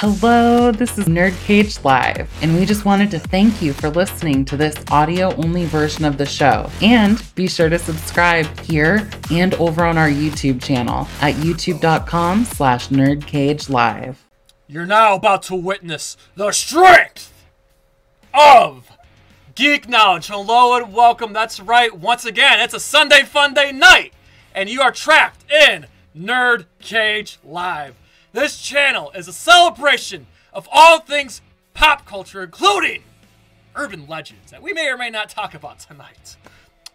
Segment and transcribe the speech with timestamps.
[0.00, 4.44] Hello, this is Nerd Cage Live, and we just wanted to thank you for listening
[4.44, 6.70] to this audio only version of the show.
[6.80, 12.90] And be sure to subscribe here and over on our YouTube channel at youtube.com slash
[12.90, 14.14] nerdcagelive.
[14.68, 17.34] You're now about to witness the strength
[18.32, 18.92] of
[19.56, 20.28] geek knowledge.
[20.28, 21.32] Hello and welcome.
[21.32, 21.92] That's right.
[21.92, 24.12] Once again, it's a Sunday fun day night,
[24.54, 25.86] and you are trapped in
[26.16, 27.96] Nerd Cage Live.
[28.32, 31.40] This channel is a celebration of all things
[31.74, 33.02] pop culture, including
[33.74, 36.36] urban legends that we may or may not talk about tonight.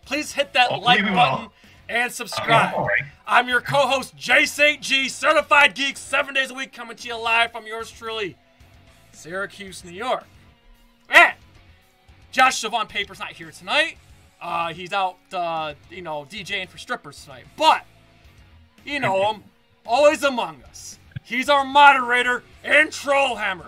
[0.05, 1.49] Please hit that Oh, like button
[1.89, 2.75] and subscribe.
[2.77, 3.03] right.
[3.25, 4.81] I'm your co-host Jay St.
[4.81, 8.38] G, certified geek, seven days a week, coming to you live from yours truly,
[9.11, 10.25] Syracuse, New York.
[11.09, 11.33] And
[12.31, 13.97] Josh Siobhan Paper's not here tonight.
[14.41, 17.45] Uh, he's out, uh, you know, DJing for strippers tonight.
[17.55, 17.85] But
[18.85, 19.43] you know him,
[19.85, 20.99] always among us.
[21.23, 23.67] He's our moderator and Trollhammer.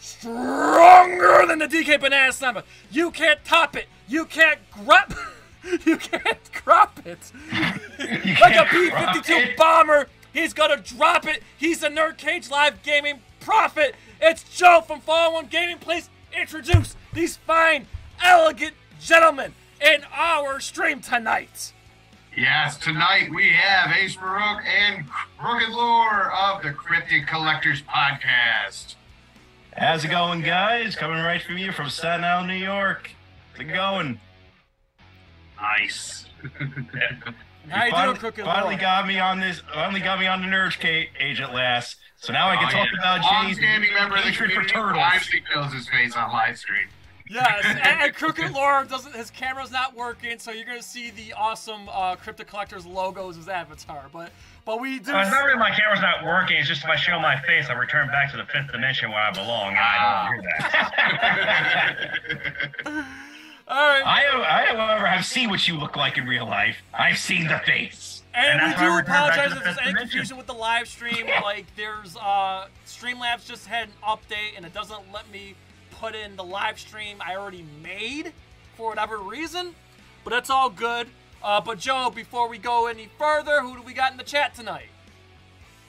[0.00, 2.64] Stronger than the DK Banana Slammer.
[2.90, 3.86] You can't top it.
[4.08, 5.14] You can't grab.
[5.86, 7.30] you can't drop it.
[7.52, 10.08] like a can't drop B-52 bomber.
[10.32, 11.42] He's gonna drop it.
[11.56, 13.94] He's a Nerd Cage Live gaming prophet.
[14.20, 15.78] It's Joe from Fallen One Gaming.
[15.78, 17.86] Please introduce these fine,
[18.22, 21.72] elegant gentlemen in our stream tonight.
[22.36, 25.04] Yes, tonight we have Ace Marrok and
[25.38, 28.94] Crooked Lore of the Cryptic Collectors Podcast.
[29.76, 30.96] How's it going, guys?
[30.96, 33.10] Coming right from you from Staten Island, New York.
[33.52, 34.20] How's it going?
[35.60, 36.26] Nice.
[37.68, 38.80] How you finally, doing, Crooked finally Lord?
[38.80, 39.60] got me on this.
[39.72, 41.96] Finally got me on the Nerd Cage age at last.
[42.16, 42.98] So now I can Oh, talk yeah.
[42.98, 45.26] about Jay's Long-standing member of the hatred for community turtles.
[45.28, 46.88] finally shows his face on live stream.
[47.32, 49.14] Yes, and, and Crooked Lore doesn't.
[49.14, 53.36] His camera's not working, so you're gonna see the awesome uh, Cryptic Collectors logo as
[53.36, 54.04] his avatar.
[54.12, 54.32] But
[54.64, 55.12] but we do.
[55.12, 56.56] Uh, it's not really my camera's not working.
[56.58, 59.20] It's just if I show my face, I return back to the fifth dimension where
[59.20, 59.68] I belong.
[59.68, 62.08] And I don't do that.
[63.68, 66.76] All right, I, I, however, have seen what you look like in real life.
[66.92, 68.22] I've seen the face.
[68.34, 70.46] and, and we do I returned back to apologize the if there's any confusion with
[70.46, 71.26] the live stream.
[71.42, 75.54] Like there's uh, Streamlabs just had an update, and it doesn't let me
[76.02, 78.32] put in the live stream I already made
[78.76, 79.76] for whatever reason.
[80.24, 81.06] But that's all good.
[81.42, 84.52] Uh, but Joe, before we go any further, who do we got in the chat
[84.52, 84.88] tonight?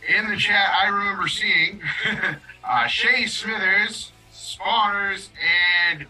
[0.07, 1.81] In the chat, I remember seeing
[2.63, 5.29] uh, Shay Smithers, Spawners,
[5.90, 6.06] and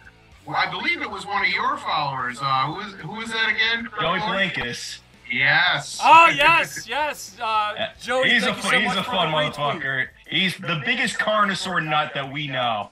[0.46, 2.40] well, I believe it was one of your followers.
[2.42, 3.88] Uh, who, was, who was that again?
[4.02, 4.22] Joey Lord?
[4.22, 5.00] Blankus.
[5.32, 6.00] Yes.
[6.04, 7.38] Oh yes, yes.
[7.42, 9.54] Uh, Joey, he's a, you so he's much a for fun the retweet.
[9.54, 10.08] motherfucker.
[10.28, 12.90] He's the biggest carnosaur nut that we know.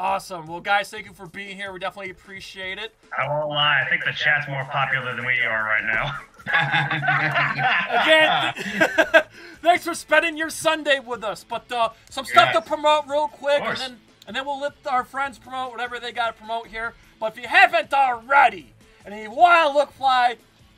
[0.00, 0.46] Awesome.
[0.46, 1.74] Well, guys, thank you for being here.
[1.74, 2.94] We definitely appreciate it.
[3.18, 3.82] I won't lie.
[3.84, 6.18] I think the chat's more popular than we are right now.
[8.02, 9.24] Again,
[9.62, 11.44] thanks for spending your Sunday with us.
[11.44, 15.04] But uh, some stuff to promote real quick, and then and then we'll let our
[15.04, 16.94] friends promote whatever they got to promote here.
[17.20, 18.72] But if you haven't already,
[19.04, 20.36] and you want to look fly,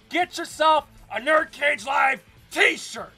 [0.09, 3.13] get yourself a Nerd Cage Live T-shirt.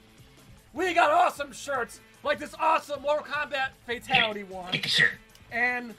[0.74, 4.70] We got awesome shirts like this awesome Mortal Kombat Fatality one.
[4.70, 5.12] Take a shirt.
[5.54, 5.94] And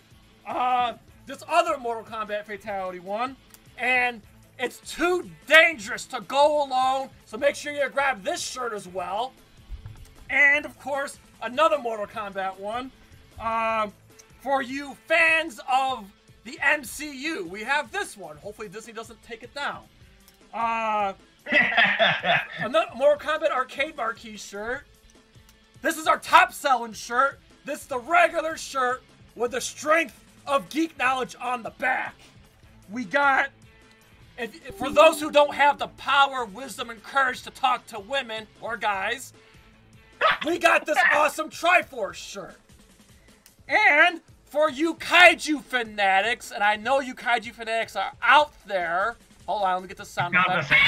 [0.45, 0.93] uh,
[1.25, 3.35] this other Mortal Kombat Fatality one,
[3.77, 4.21] and
[4.59, 7.09] it's too dangerous to go alone.
[7.25, 9.33] So make sure you grab this shirt as well,
[10.29, 12.91] and of course another Mortal Kombat one.
[13.39, 13.91] Um,
[14.41, 16.05] for you fans of
[16.43, 18.37] the MCU, we have this one.
[18.37, 19.83] Hopefully Disney doesn't take it down.
[20.53, 21.13] Uh,
[22.59, 24.83] another Mortal Kombat Arcade Marquee shirt.
[25.81, 27.39] This is our top selling shirt.
[27.65, 29.03] This is the regular shirt
[29.35, 32.15] with the strength of geek knowledge on the back.
[32.91, 33.49] We got,
[34.37, 37.99] if, if- for those who don't have the power, wisdom, and courage to talk to
[37.99, 39.33] women or guys,
[40.45, 42.55] we got this awesome Triforce shirt.
[43.67, 49.15] And for you kaiju fanatics, and I know you kaiju fanatics are out there.
[49.47, 50.81] Hold on, let me get the sound effect.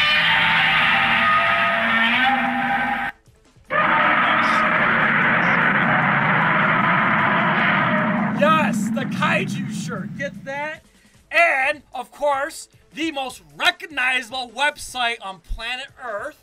[9.18, 10.18] Kaiju shirt.
[10.18, 10.84] Get that?
[11.32, 16.40] And, of course, the most recognizable website on planet Earth.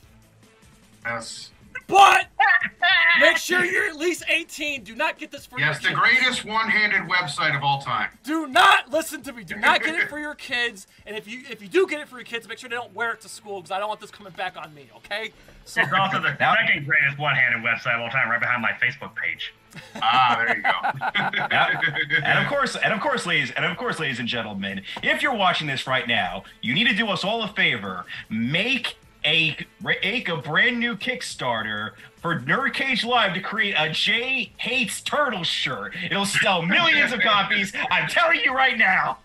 [1.04, 1.50] yes.
[1.88, 2.28] But
[3.20, 4.84] make sure you're at least 18.
[4.84, 8.10] Do not get this for Yes, your the greatest one-handed website of all time.
[8.22, 9.42] Do not listen to me.
[9.44, 10.86] Do not get it for your kids.
[11.04, 12.94] And if you if you do get it for your kids, make sure they don't
[12.94, 14.88] wear it to school because I don't want this coming back on me.
[14.98, 15.32] Okay?
[15.64, 19.14] So It's also the second greatest one-handed website of all time, right behind my Facebook
[19.16, 19.52] page.
[19.96, 22.20] Ah, there you go.
[22.24, 25.34] And of course, and of course, ladies, and of course, ladies and gentlemen, if you're
[25.34, 28.04] watching this right now, you need to do us all a favor.
[28.28, 34.52] Make a make a brand new Kickstarter for Nerd Cage Live to create a Jay
[34.56, 35.94] Hates Turtle shirt.
[36.04, 37.72] It'll sell millions of copies.
[37.90, 39.18] I'm telling you right now.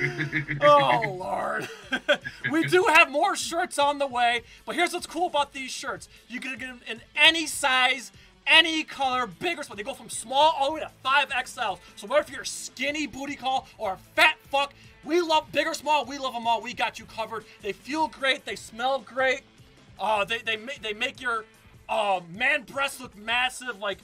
[0.62, 1.68] oh lord
[2.50, 6.08] we do have more shirts on the way but here's what's cool about these shirts
[6.28, 8.10] you can get them in any size
[8.46, 9.76] any color big or small.
[9.76, 13.06] They go from small all the way to 5xl so whether if you're a skinny
[13.06, 14.74] booty call or a fat fuck
[15.04, 16.60] we love big or small we love them all.
[16.60, 17.44] We got you covered.
[17.62, 18.44] They feel great.
[18.44, 19.42] They smell great.
[19.98, 21.44] Uh, they, they, ma- they make your
[21.88, 23.78] uh, man breasts look massive.
[23.78, 23.98] Like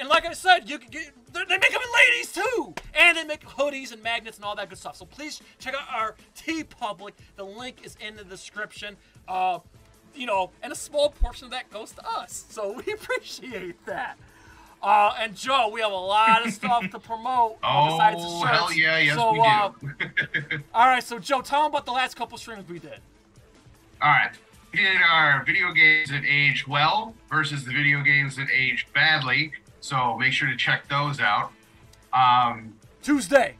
[0.00, 3.18] and like I said, you can get, they they make them in ladies too, and
[3.18, 4.96] they make hoodies and magnets and all that good stuff.
[4.96, 7.12] So please check out our TeePublic.
[7.36, 8.96] The link is in the description.
[9.28, 9.58] Uh,
[10.14, 14.16] you know, and a small portion of that goes to us, so we appreciate that.
[14.82, 18.40] Uh, and Joe, we have a lot of stuff to promote uh, besides the Oh,
[18.42, 18.56] shirts.
[18.56, 20.58] hell yeah, yes so, we uh, do.
[20.74, 22.98] all right, so Joe, tell them about the last couple streams we did.
[24.00, 24.30] All right.
[24.72, 29.52] We did our video games that age well versus the video games that age badly.
[29.80, 31.50] So make sure to check those out.
[32.14, 32.72] Um,
[33.02, 33.56] Tuesday.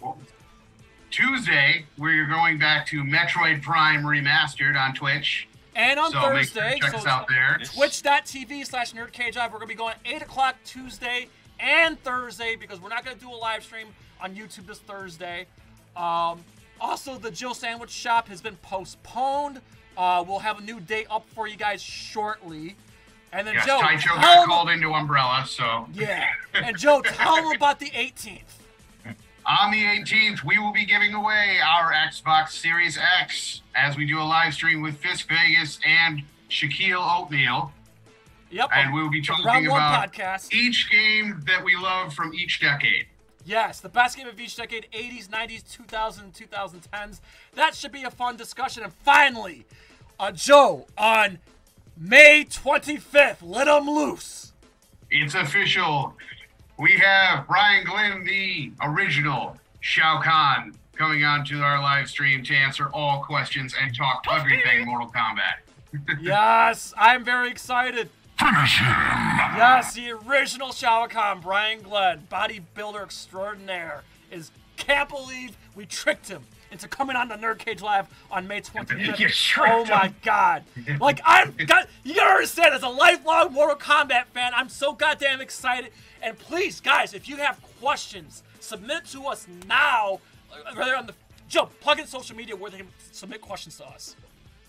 [1.10, 5.48] Tuesday, we're going back to Metroid Prime Remastered on Twitch.
[5.80, 7.58] And on so sure Thursday, check so us out there.
[7.64, 9.50] twitch.tv slash nerdcage live.
[9.50, 11.28] We're going to be going 8 o'clock Tuesday
[11.58, 13.86] and Thursday because we're not going to do a live stream
[14.20, 15.46] on YouTube this Thursday.
[15.96, 16.44] Um,
[16.82, 19.62] also, the Jill Sandwich Shop has been postponed.
[19.96, 22.76] Uh, we'll have a new date up for you guys shortly.
[23.32, 26.26] And then Yes, Joe, tell got called into Umbrella, so yeah.
[26.52, 28.42] And Joe, tell them about the 18th.
[29.46, 34.20] On the 18th, we will be giving away our Xbox Series X as we do
[34.20, 37.72] a live stream with Fisk Vegas and Shaquille Oatmeal.
[38.50, 38.68] Yep.
[38.74, 40.52] And we will be talking about podcast.
[40.52, 43.06] each game that we love from each decade.
[43.44, 47.20] Yes, the best game of each decade 80s, 90s, 2000s, 2010s.
[47.54, 48.82] That should be a fun discussion.
[48.82, 49.64] And finally,
[50.18, 51.38] uh, Joe, on
[51.96, 54.52] May 25th, let them loose.
[55.10, 56.14] It's official.
[56.80, 62.54] We have Brian Glenn, the original Shao Kahn, coming on to our live stream to
[62.54, 65.58] answer all questions and talk everything Mortal Kombat.
[66.22, 68.08] Yes, I'm very excited.
[68.40, 76.42] Yes, the original Shao Kahn, Brian Glenn, bodybuilder extraordinaire, is can't believe we tricked him
[76.70, 79.18] into coming on the Nerd Cage Live on May 25th.
[79.18, 80.14] You tricked oh my him.
[80.22, 80.64] god!
[81.00, 85.40] Like I'm, God, you gotta understand, as a lifelong Mortal Kombat fan, I'm so goddamn
[85.40, 85.90] excited.
[86.22, 90.20] And please, guys, if you have questions, submit to us now.
[90.76, 91.14] Rather on the
[91.48, 94.14] Joe, plug in social media where they can submit questions to us.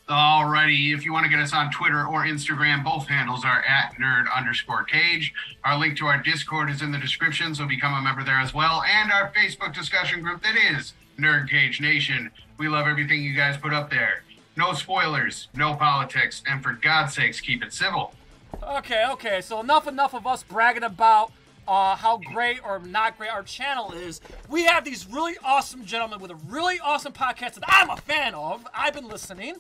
[0.10, 3.94] Alrighty, if you want to get us on Twitter or Instagram, both handles are at
[3.96, 5.34] nerd underscore cage.
[5.64, 8.54] Our link to our Discord is in the description, so become a member there as
[8.54, 8.84] well.
[8.84, 12.30] And our Facebook discussion group that is Nerd Cage Nation.
[12.58, 14.24] We love everything you guys put up there.
[14.58, 18.14] No spoilers, no politics, and for God's sakes, keep it civil.
[18.62, 19.40] Okay, okay.
[19.40, 21.32] So enough, enough of us bragging about
[21.68, 24.20] uh, how great or not great our channel is.
[24.50, 28.34] We have these really awesome gentlemen with a really awesome podcast that I'm a fan
[28.36, 28.68] of.
[28.74, 29.56] I've been listening.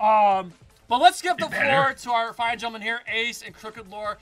[0.00, 0.52] Um,
[0.88, 4.18] but let's give the floor to our fine gentlemen here, Ace and Crooked Lore.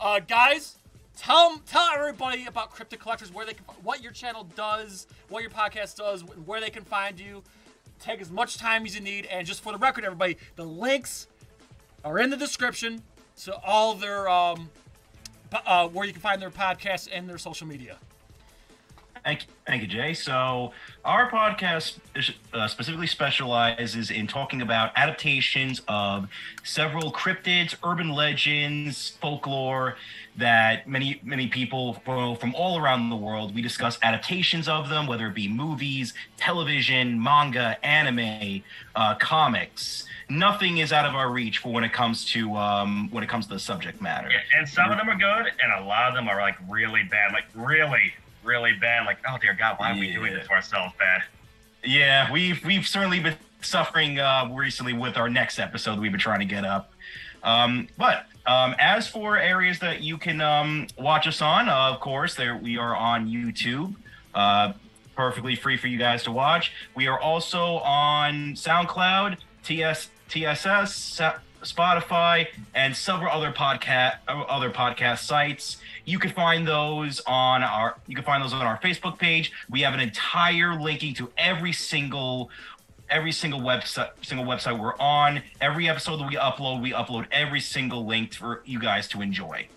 [0.00, 0.76] Uh, guys,
[1.16, 5.50] tell tell everybody about Cryptic Collectors, where they can, what your channel does, what your
[5.50, 7.42] podcast does, wh- where they can find you.
[8.00, 11.26] Take as much time as you need, and just for the record, everybody, the links
[12.04, 13.02] are in the description
[13.42, 14.70] to all their um,
[15.52, 17.98] uh, where you can find their podcasts and their social media.
[19.24, 20.14] Thank, you, thank you, Jay.
[20.14, 20.72] So,
[21.04, 21.98] our podcast
[22.54, 26.28] uh, specifically specializes in talking about adaptations of
[26.64, 29.96] several cryptids, urban legends, folklore
[30.36, 33.54] that many many people from, all around the world.
[33.54, 38.62] We discuss adaptations of them, whether it be movies, television, manga, anime,
[38.94, 40.04] uh, comics.
[40.28, 43.46] Nothing is out of our reach for when it comes to um, when it comes
[43.46, 44.30] to the subject matter.
[44.56, 47.32] And some of them are good, and a lot of them are like really bad,
[47.32, 49.06] like really, really bad.
[49.06, 51.22] Like, oh dear God, why are we doing this to ourselves, bad?
[51.84, 56.40] Yeah, we've we've certainly been suffering uh, recently with our next episode we've been trying
[56.40, 56.92] to get up.
[57.42, 62.00] Um, but um, as for areas that you can um, watch us on, uh, of
[62.00, 63.94] course, there we are on YouTube,
[64.34, 64.72] uh,
[65.16, 66.72] perfectly free for you guys to watch.
[66.94, 71.20] We are also on SoundCloud, TS, TSS,
[71.62, 75.78] Spotify, and several other podcast other podcast sites.
[76.10, 79.52] You can find those on our you can find those on our Facebook page.
[79.70, 82.50] We have an entire linking to every single
[83.08, 85.40] every single website single website we're on.
[85.60, 89.68] Every episode that we upload, we upload every single link for you guys to enjoy.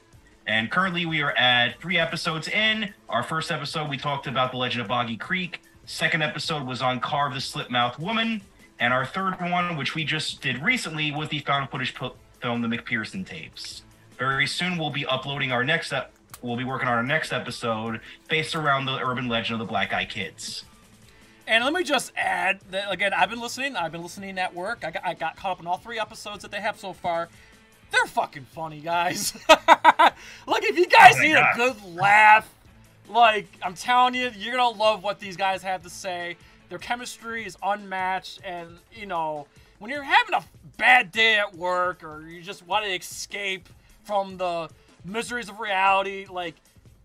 [0.47, 2.91] And currently we are at three episodes in.
[3.09, 5.61] Our first episode we talked about the legend of Boggy Creek.
[5.85, 8.41] Second episode was on Carve the Slit-Mouth Woman.
[8.79, 12.67] and our third one, which we just did recently, was the found footage film, The
[12.67, 13.83] McPherson Tapes.
[14.17, 15.93] Very soon, we'll be uploading our next.
[15.93, 16.11] Ep-
[16.43, 19.93] we'll be working on our next episode based around the urban legend of the Black
[19.93, 20.65] Eye Kids.
[21.47, 23.75] And let me just add that again, I've been listening.
[23.75, 24.83] I've been listening at work.
[24.85, 27.29] I got, I got caught up in all three episodes that they have so far.
[27.91, 29.33] They're fucking funny, guys.
[29.49, 31.53] like if you guys Oh need God.
[31.53, 32.49] a good laugh,
[33.09, 36.37] like I'm telling you, you're gonna love what these guys have to say.
[36.69, 39.45] Their chemistry is unmatched, and you know
[39.79, 40.43] when you're having a
[40.77, 43.67] bad day at work or you just want to escape
[44.05, 44.69] from the
[45.05, 46.55] miseries of reality, like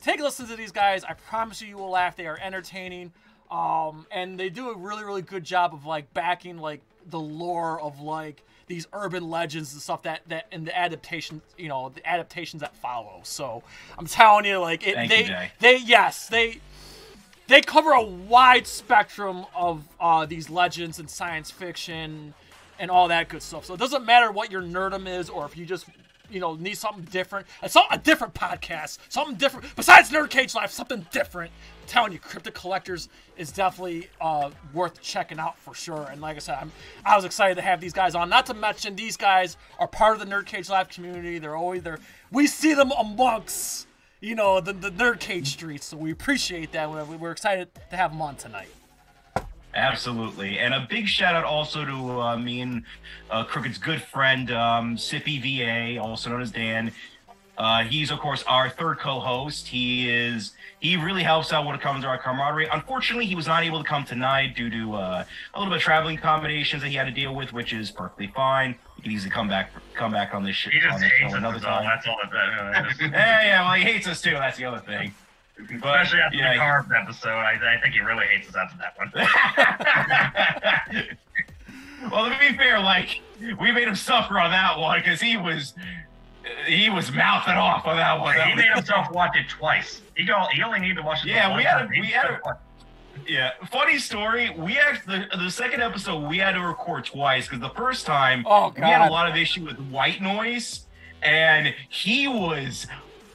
[0.02, 1.04] take a listen to these guys.
[1.04, 2.16] I promise you, you will laugh.
[2.16, 3.12] They are entertaining,
[3.50, 7.80] um, and they do a really, really good job of like backing like the lore
[7.80, 12.06] of like these urban legends and stuff that that and the adaptations you know, the
[12.08, 13.20] adaptations that follow.
[13.24, 13.62] So
[13.98, 16.60] I'm telling you, like it, they you, they yes they
[17.48, 22.34] they cover a wide spectrum of uh, these legends and science fiction
[22.78, 23.64] and all that good stuff.
[23.64, 25.86] So it doesn't matter what your nerdum is or if you just
[26.30, 27.46] you know need something different.
[27.62, 31.52] It's some, a different podcast, something different besides Nerd Cage Live, something different.
[31.82, 36.08] I'm telling you, Cryptic Collectors is definitely uh, worth checking out for sure.
[36.10, 36.72] And like I said, I'm,
[37.04, 38.28] I was excited to have these guys on.
[38.28, 41.38] Not to mention these guys are part of the Nerd Cage Live community.
[41.38, 41.98] They're always there.
[42.30, 43.86] We see them amongst
[44.20, 45.86] you know, the, the nerd cage streets.
[45.86, 46.90] So we appreciate that.
[46.90, 48.68] We're excited to have them on tonight.
[49.74, 50.58] Absolutely.
[50.58, 52.82] And a big shout out also to uh, me and
[53.30, 56.92] uh, Crooked's good friend, um, Sippy VA, also known as Dan.
[57.56, 59.66] Uh, he's, of course, our third co host.
[59.68, 60.52] He is.
[60.80, 62.68] He really helps out when it comes to our camaraderie.
[62.72, 65.82] Unfortunately, he was not able to come tonight due to uh, a little bit of
[65.82, 68.76] traveling accommodations that he had to deal with, which is perfectly fine.
[68.94, 71.26] He can easily come back, come back on this shit He on just hates show
[71.26, 71.34] us.
[71.34, 71.82] another all.
[71.82, 71.84] time.
[71.84, 73.10] That's all that that.
[73.12, 73.62] Yeah, yeah.
[73.68, 74.30] Well, he hates us too.
[74.32, 75.12] That's the other thing.
[75.58, 78.78] But, Especially after yeah, the carved episode, I, I think he really hates us after
[78.78, 79.12] that one.
[82.12, 83.20] well, to be fair, like
[83.60, 85.74] we made him suffer on that one because he was
[86.66, 88.36] he was mouthing off on that one.
[88.36, 90.00] That he was- made himself watch it twice.
[90.16, 90.46] He go.
[90.52, 91.28] He only needed to watch it.
[91.30, 91.92] Yeah, we had a- time.
[91.92, 92.40] He we had a-
[93.26, 94.50] yeah, funny story.
[94.56, 98.44] We actually the, the second episode we had to record twice because the first time
[98.46, 100.86] Oh, we had a lot of issue with white noise,
[101.20, 102.86] and he was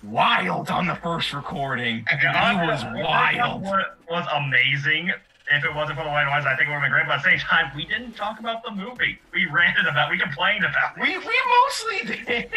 [0.04, 2.06] wild on the first recording.
[2.12, 2.20] it.
[2.20, 3.64] He was wild.
[4.10, 5.12] Was amazing.
[5.52, 7.06] If it wasn't for the white noise, I think it would have been great.
[7.08, 9.20] But at the same time, we didn't talk about the movie.
[9.34, 10.10] We ranted about.
[10.10, 11.00] We complained about.
[11.00, 12.50] We we mostly did.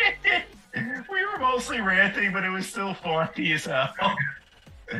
[1.11, 3.93] we were mostly ranting, but it was still funny as hell.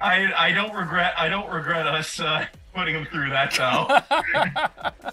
[0.00, 3.86] I I don't regret I don't regret us uh, putting him through that though.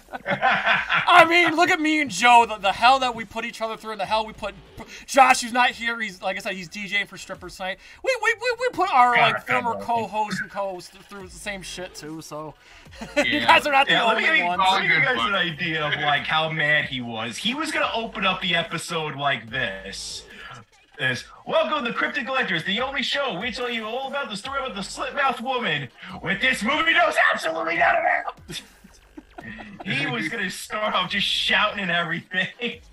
[0.26, 2.46] I mean, look at me and Joe.
[2.48, 4.54] The, the hell that we put each other through, and the hell we put
[5.06, 6.00] Josh, who's not here.
[6.00, 7.78] He's like I said, he's DJing for strippers tonight.
[8.04, 11.62] We we, we, we put our God, like former co-host and co-host through the same
[11.62, 12.20] shit too.
[12.22, 12.54] So
[13.16, 14.62] you guys are not the yeah, let me only give you, ones.
[14.70, 17.36] let me give you guys an idea of like how mad he was.
[17.36, 20.24] He was gonna open up the episode like this.
[21.00, 24.58] This welcome to Cryptic Collectors, the only show we tell you all about the story
[24.58, 25.88] about the slit mouthed woman
[26.22, 28.60] with this movie knows absolutely none about.
[29.86, 32.48] he was gonna start off just shouting and everything.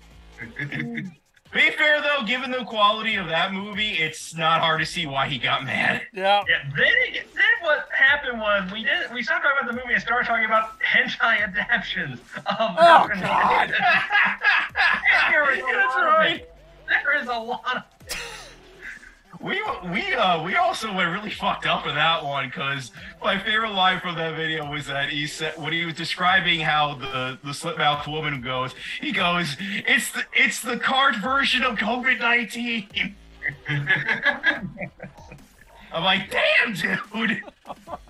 [1.52, 5.28] Be fair though, given the quality of that movie, it's not hard to see why
[5.28, 6.00] he got mad.
[6.14, 6.42] Yeah.
[6.48, 10.00] Yeah, then, then what happened was we did we stopped talking about the movie and
[10.02, 12.20] started talking about hentai adaptions.
[12.38, 13.74] Um, Oh, God.
[15.30, 16.48] There is a That's lot of right.
[16.88, 17.82] There is a lot of
[19.40, 19.62] We
[19.92, 22.90] we uh we also went really fucked up in that one because
[23.22, 26.94] my favorite line from that video was that he said when he was describing how
[26.94, 31.76] the the slit mouth woman goes, he goes, "It's the it's the card version of
[31.76, 33.14] COVID 19
[35.90, 37.42] I'm like, damn, dude.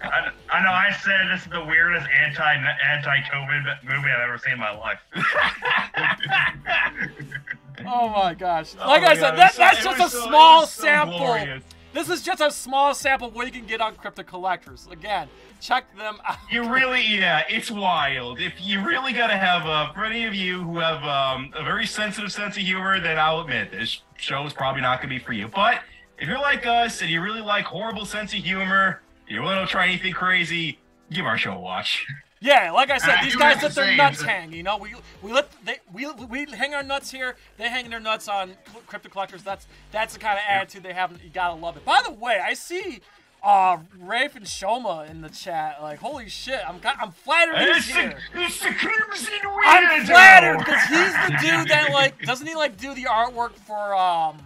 [0.03, 4.37] I, I know I said this is the weirdest anti anti COVID movie I've ever
[4.39, 4.99] seen in my life.
[7.87, 8.75] Oh my gosh.
[8.81, 11.19] Oh Like my I said, that, so- that's just a so- small sample.
[11.19, 11.63] glorious.
[11.95, 14.87] This is just a small sample of what you can get on Cryptic Collectors.
[14.91, 15.27] Again,
[15.61, 16.37] check them out.
[16.51, 18.41] You really, yeah, it's wild.
[18.41, 21.65] If you really got to have, uh, for any of you who have um, a
[21.65, 25.19] very sensitive sense of humor, then I'll admit this show is probably not going to
[25.19, 25.49] be for you.
[25.49, 25.81] But
[26.19, 29.71] if you're like us and you really like horrible sense of humor, you want to
[29.71, 30.79] try anything crazy,
[31.11, 32.07] give our show a watch.
[32.41, 34.53] Yeah, like I said, I these guys let to their nuts hang.
[34.53, 37.37] You know, we we let they we we hang our nuts here.
[37.57, 38.55] They hang their nuts on
[38.87, 39.43] Cryptic Collectors.
[39.43, 41.13] That's that's the kind of attitude they have.
[41.23, 41.85] You gotta love it.
[41.85, 43.01] By the way, I see
[43.43, 45.83] uh Rafe and Shoma in the chat.
[45.83, 48.19] Like, holy shit, I'm I'm flattered he's It's the, here.
[48.35, 49.65] it's the Crimson Weirdo.
[49.65, 53.95] I'm flattered because he's the dude that like doesn't he like do the artwork for
[53.97, 54.39] um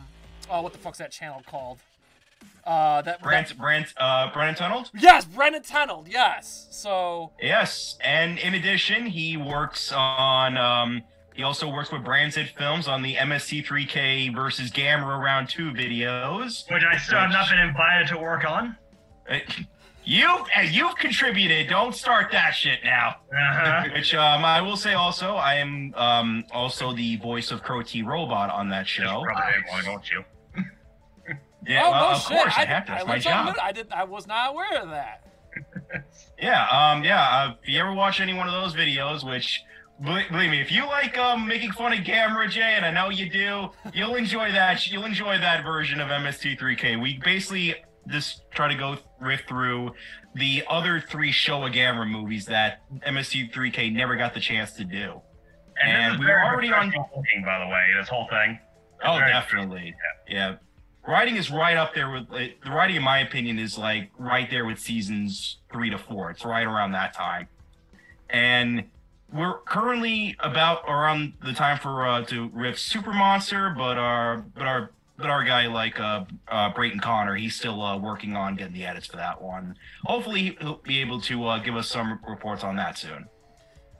[0.50, 1.78] oh what the fuck's that channel called?
[2.64, 4.90] Uh, that Brent, Brent, uh, Brandon Tenold?
[4.94, 6.06] Yes, Brandon Tenold.
[6.10, 6.68] Yes.
[6.70, 10.56] So Yes, and in addition, he works on.
[10.56, 11.02] Um,
[11.34, 16.70] he also works with Branson Films on the MST3K versus Gamera Round Two videos.
[16.70, 18.76] Which I still have not been invited to work on.
[19.28, 19.38] Uh,
[20.04, 21.68] You, you've contributed.
[21.68, 23.16] Don't start that shit now.
[23.32, 23.88] Uh-huh.
[23.94, 28.02] Which um, I will say also, I am um, also the voice of Crow T
[28.02, 29.22] Robot on that show.
[29.24, 30.24] Probably why don't you?
[31.66, 32.36] Yeah, oh well, no of shit!
[32.38, 32.92] course I, I, have to.
[32.92, 33.46] I, That's my job.
[33.46, 33.92] know- I did.
[33.92, 35.26] I was not aware of that.
[36.40, 37.20] Yeah, um, yeah.
[37.22, 39.60] Uh, if you ever watch any one of those videos, which
[40.02, 43.10] believe, believe me, if you like um making fun of Gamera J, and I know
[43.10, 44.90] you do, you'll enjoy that.
[44.90, 47.00] You'll enjoy that version of MST3K.
[47.00, 47.76] We basically
[48.08, 49.92] just try to go riff through
[50.34, 55.20] the other three Showa Gamera movies that MST3K never got the chance to do.
[55.80, 58.58] And, And we very were already on- professional looking, by the way, this whole thing.
[59.04, 59.94] Oh, Very- definitely.
[60.28, 60.56] Yeah.
[61.06, 64.48] Writing is right up there with like, the writing, in my opinion, is like right
[64.48, 66.30] there with seasons three to four.
[66.30, 67.48] It's right around that time,
[68.30, 68.84] and
[69.32, 74.62] we're currently about around the time for uh, to riff Super Monster, but our but
[74.66, 78.74] our but our guy like uh, uh, Brayton Connor, he's still uh, working on getting
[78.74, 79.76] the edits for that one.
[80.04, 83.26] Hopefully, he'll be able to uh, give us some reports on that soon.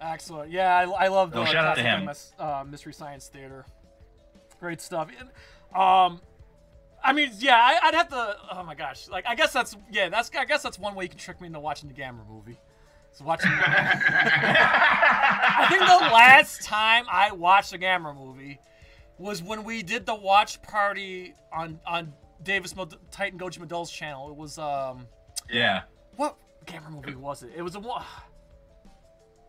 [0.00, 0.50] Excellent.
[0.50, 2.06] Yeah, I, I love the Oh, shout out to him.
[2.06, 3.64] MS, uh, Mystery Science Theater.
[4.60, 5.08] Great stuff.
[5.18, 5.28] And,
[5.80, 6.20] Um,
[7.04, 8.36] I mean, yeah, I, I'd have to.
[8.52, 11.10] Oh my gosh, like I guess that's yeah, that's I guess that's one way you
[11.10, 12.58] can trick me into watching the Gamera movie.
[13.12, 13.50] So watching.
[13.54, 13.96] I
[15.68, 18.58] think the last time I watched a Gamera movie
[19.18, 24.30] was when we did the watch party on on Davis Mod- Titan Goji Madol's channel.
[24.30, 25.06] It was um,
[25.50, 25.82] yeah.
[26.16, 27.50] what Gamma movie was it?
[27.54, 28.04] It was a one.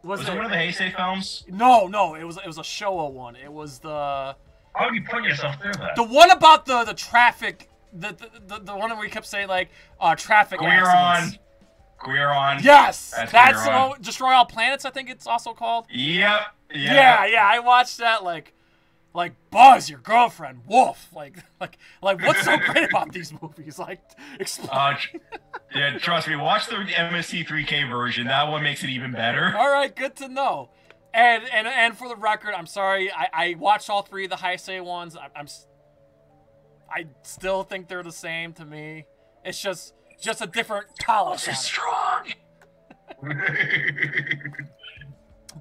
[0.03, 1.45] Was, Was it one of the Heisei films?
[1.47, 3.35] No, no, it was it was a Showa one.
[3.37, 4.35] It was the
[4.75, 5.95] How would you put yourself through that?
[5.95, 9.47] the one about the the traffic the the, the, the one where we kept saying
[9.47, 11.37] like uh traffic We're on.
[12.05, 12.61] We're on.
[12.61, 14.83] Yes, That's that's, Destroy All Planets.
[14.83, 15.85] I think it's also called.
[15.89, 16.41] Yep.
[16.75, 17.25] Yeah.
[17.25, 18.53] yeah, I watched that like
[19.13, 21.07] like Buzz, your girlfriend, Wolf.
[21.13, 23.79] Like like like what's so great about these movies?
[23.79, 24.01] Like
[24.39, 24.69] explain.
[24.71, 24.95] Uh,
[25.75, 26.35] yeah, trust me.
[26.35, 28.27] Watch the MST3K version.
[28.27, 29.55] That one makes it even better.
[29.57, 30.69] All right, good to know.
[31.13, 33.11] And and and for the record, I'm sorry.
[33.11, 35.15] I, I watched all three of the Heisei ones.
[35.15, 35.67] I, I'm s-
[36.89, 39.05] I still think they're the same to me.
[39.45, 41.47] It's just just a different polish.
[41.47, 41.55] it.
[41.55, 42.33] strong.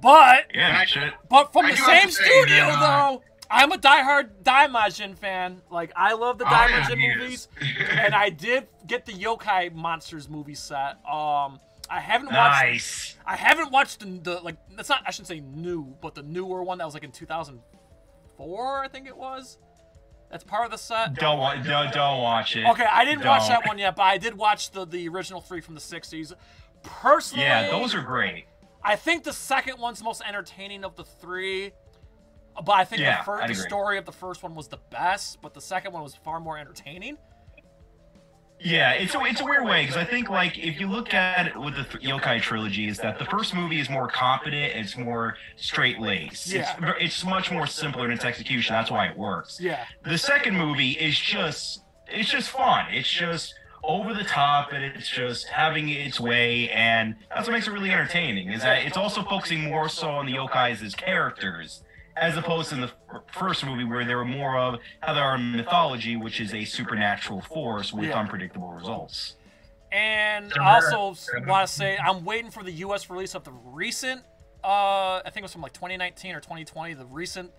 [0.01, 1.13] But Yeah, shit.
[1.29, 3.23] but from I the same studio that, uh, though.
[3.51, 5.61] I'm a diehard Daimajin fan.
[5.71, 7.49] Like I love the Oh, yeah, Daimajin movies,
[7.91, 10.97] and I did get the Yokai Monsters movie set.
[11.07, 11.61] Um,
[11.93, 12.63] I haven't watched.
[12.65, 13.17] Nice.
[13.27, 14.57] I haven't watched the, the like.
[14.77, 15.03] That's not.
[15.07, 19.07] I shouldn't say new, but the newer one that was like in 2004, I think
[19.07, 19.59] it was.
[20.31, 21.15] That's part of the set.
[21.15, 22.65] Don't wa- don't, don't watch it.
[22.67, 23.61] Okay, I didn't watch Don't.
[23.63, 26.33] that one yet, but I did watch the the original three from the 60s.
[26.83, 28.47] Personally, Yeah, those are great.
[28.83, 31.73] I think the second one's the most entertaining of the three.
[32.65, 34.79] But I think Yeah, the, fir- I'd the story of the first one was the
[34.91, 37.17] best, but the second one was far more entertaining.
[38.65, 41.49] Yeah, it's a it's a weird way because I think like if you look at
[41.49, 44.97] it with the th- yokai trilogy, is that the first movie is more competent, it's
[44.97, 46.53] more straight laced.
[46.53, 46.77] Yeah.
[46.81, 48.75] It's, it's much more simpler in its execution.
[48.75, 49.61] That's why it works.
[49.61, 49.85] Yeah.
[50.05, 52.87] The second movie is just it's just fun.
[52.93, 57.67] It's just over the top and it's just having its way and that's what makes
[57.67, 61.83] it really entertaining is that it's also focusing more so on the yokais as characters
[62.17, 62.91] as opposed to in the
[63.33, 66.65] first movie where they were more of how they are in mythology which is a
[66.65, 68.19] supernatural force with Yeah.
[68.21, 69.37] unpredictable results
[69.91, 71.15] And I also
[71.47, 73.11] want to say I'm waiting for the U.S.
[73.11, 74.23] release of the recent,
[74.65, 77.51] uh, I think it was from like 2019 or 2020, the recent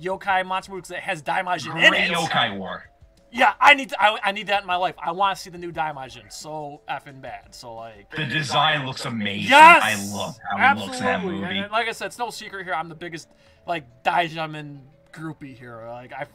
[0.00, 2.12] Yokai Monster movie it has Daimajin in great it.
[2.16, 2.89] yokai war
[3.32, 4.96] Yeah, I need to, I, I need that in my life.
[4.98, 7.54] I want to see the new Daimajin so effing bad.
[7.54, 10.82] So like, the design looks amazing yes, i love how absolutely.
[10.82, 12.74] it looks in that movie And, and like I said, it's no secret here.
[12.74, 13.28] I'm the biggest
[13.66, 14.80] like Daimajin
[15.12, 15.84] groupie here.
[15.86, 16.26] Like I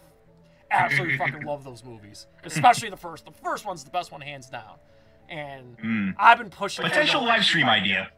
[0.72, 3.26] absolutely fucking love those movies, especially the first.
[3.26, 4.78] The first one's the best one, hands down.
[5.28, 6.16] And Mm.
[6.20, 8.10] I've been pushing potential live stream idea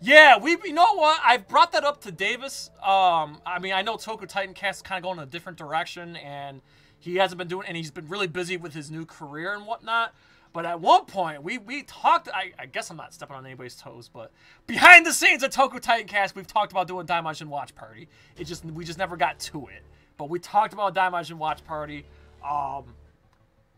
[0.00, 0.56] Yeah, we.
[0.64, 1.20] You know what?
[1.24, 2.70] I've brought that up to Davis.
[2.82, 5.58] Um, I mean, I know Toku Titan Cast is kind of going in a different
[5.58, 6.60] direction, and
[7.02, 10.14] he hasn't been doing, and he's been really busy with his new career and whatnot.
[10.52, 12.28] But at one point, we we talked.
[12.32, 14.30] I, I guess I'm not stepping on anybody's toes, but
[14.68, 18.08] behind the scenes at Toku Titan Cast, we've talked about doing Daimajin Watch Party.
[18.36, 19.82] It just we just never got to it.
[20.16, 22.04] But we talked about Daimajin Watch Party.
[22.48, 22.84] Um,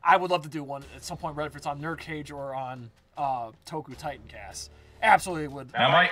[0.03, 2.55] I would love to do one at some point, whether it's on Nerd Cage or
[2.55, 4.71] on uh, Toku Titan Cast.
[5.03, 5.73] Absolutely would.
[5.73, 6.11] Now my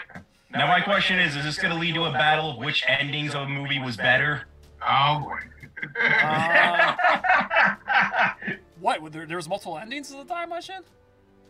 [0.51, 3.35] now my question is: Is this going to lead to a battle of which endings
[3.35, 4.47] of a movie was better?
[4.81, 5.39] Oh boy.
[6.01, 6.97] Uh,
[8.81, 9.13] What?
[9.13, 10.81] There, there was multiple endings to the time machine?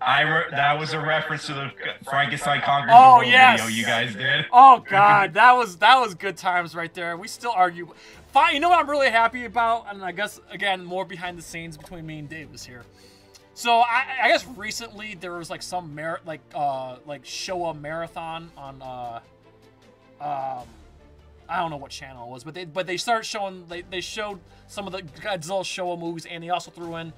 [0.00, 1.70] I re- that was a reference to the
[2.04, 3.60] Frankenstein conquers Oh, the world yes.
[3.62, 4.46] video you guys did.
[4.52, 7.16] Oh God, that was that was good times right there.
[7.16, 7.88] We still argue.
[8.32, 11.42] Fine, you know what I'm really happy about, and I guess again more behind the
[11.42, 12.82] scenes between me and Davis here.
[13.54, 18.50] So I, I guess recently there was like some mar- like uh like Showa marathon
[18.56, 19.20] on uh
[20.20, 20.66] um
[21.52, 24.00] I don't know what channel it was, but they but they started showing they, they
[24.00, 27.12] showed some of the Godzilla Showa movies, and they also threw in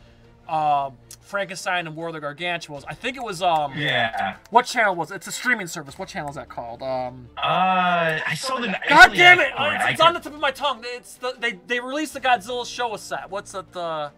[0.48, 2.84] um Frankenstein and War of the Gargantuas.
[2.88, 4.36] I think it was um Yeah.
[4.50, 5.16] what channel was it?
[5.16, 5.98] It's a streaming service.
[5.98, 6.82] What channel is that called?
[6.82, 8.76] Um Uh, I saw the.
[8.88, 9.48] God damn it!
[9.48, 10.80] it's I it's on the tip of my tongue.
[10.84, 13.30] It's the they they released the Godzilla Showa set.
[13.30, 13.70] What's it?
[13.72, 14.10] The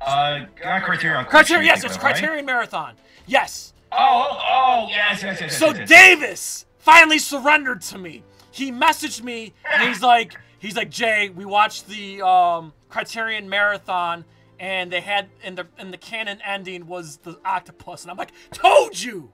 [0.00, 1.24] Uh, not Criterion.
[1.24, 1.64] Criterion.
[1.64, 2.14] Yes, it's though, right?
[2.14, 2.94] Criterion Marathon.
[3.26, 3.72] Yes.
[3.90, 5.58] Oh, oh, oh, yes, yes, yes.
[5.58, 5.88] So yes, yes.
[5.88, 8.22] Davis finally surrendered to me.
[8.56, 14.24] He messaged me and he's like, he's like, Jay, we watched the um, Criterion Marathon
[14.58, 18.32] and they had in the in the canon ending was the octopus and I'm like,
[18.52, 19.30] told you.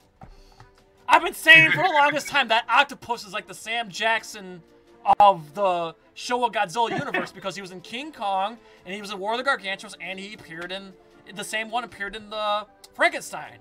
[1.08, 4.60] I've been saying for the longest time that octopus is like the Sam Jackson
[5.20, 9.20] of the Showa Godzilla universe because he was in King Kong and he was in
[9.20, 10.92] War of the Gargantuas and he appeared in
[11.32, 13.58] the same one appeared in the Frankenstein.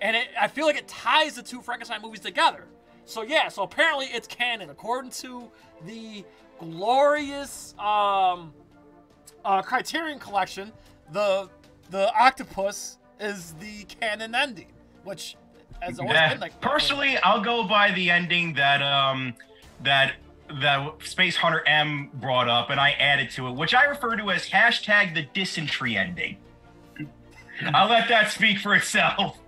[0.00, 2.64] And it, I feel like it ties the two Frankenstein movies together.
[3.06, 5.50] So yeah, so apparently it's canon according to
[5.86, 6.24] the
[6.58, 8.52] glorious um,
[9.44, 10.72] uh, Criterion collection.
[11.12, 11.48] The
[11.90, 14.72] the octopus is the canon ending,
[15.04, 15.36] which
[15.80, 19.34] has always Yeah, been like personally, I'll go by the ending that um
[19.82, 20.14] that
[20.60, 24.30] that Space Hunter M brought up, and I added to it, which I refer to
[24.30, 26.38] as hashtag the dysentery ending.
[27.72, 29.38] I'll let that speak for itself.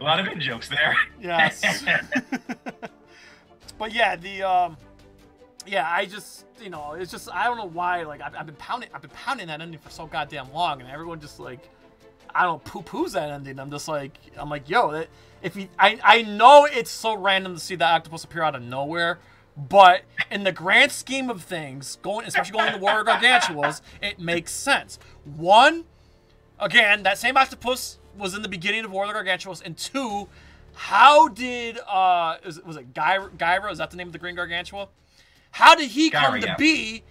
[0.00, 0.94] A lot of in jokes there.
[1.20, 1.62] Yes.
[3.78, 4.76] but yeah, the um,
[5.66, 8.02] yeah, I just you know, it's just I don't know why.
[8.04, 10.90] Like I've, I've been pounding, I've been pounding that ending for so goddamn long, and
[10.90, 11.68] everyone just like,
[12.34, 13.58] I don't poo poos that ending.
[13.58, 15.08] I'm just like, I'm like, yo, that,
[15.42, 18.62] if you, I I know it's so random to see that octopus appear out of
[18.62, 19.18] nowhere.
[19.56, 24.18] But in the grand scheme of things, going especially going to War of Gargantuas, it
[24.18, 24.98] makes sense.
[25.24, 25.84] One,
[26.60, 30.28] again, that same octopus was in the beginning of War of the Gargantuas, and two,
[30.74, 33.70] how did uh is, was it Gaira, Gaira?
[33.72, 34.88] Is that the name of the Green Gargantua?
[35.52, 36.56] How did he come to yeah.
[36.56, 37.02] be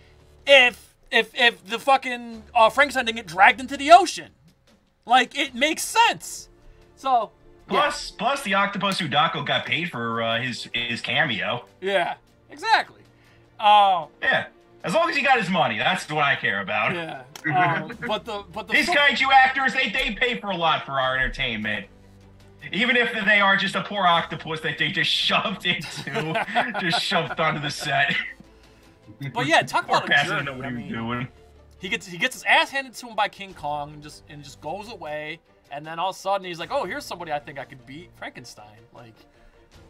[0.46, 4.32] if if if the fucking uh, Frankenstein didn't get dragged into the ocean?
[5.06, 6.50] Like it makes sense.
[6.96, 7.32] So
[7.68, 11.66] Plus, plus the octopus Udako got paid for uh, his his cameo.
[11.82, 12.16] yeah,
[12.50, 13.02] exactly.
[13.60, 14.48] Uh, Yeah,
[14.86, 16.94] as long as he got his money, that's what I care about.
[16.94, 17.24] yeah.
[17.46, 20.94] Um, but the but the These kaiju actors, they they pay for a lot for
[20.94, 21.86] our entertainment.
[22.72, 26.44] Even if they are just a poor octopus that they just shoved into,
[26.82, 28.16] just shoved onto the set.
[29.32, 31.28] but yeah, talk about a doesn't know what I he mean, doing.
[31.80, 34.44] he gets he gets his ass handed to him by King Kong and just and
[34.44, 35.40] just goes away
[35.72, 37.86] and then all of a sudden he's like, oh, here's somebody I think I could
[37.86, 38.80] beat, Frankenstein.
[38.94, 39.16] Like,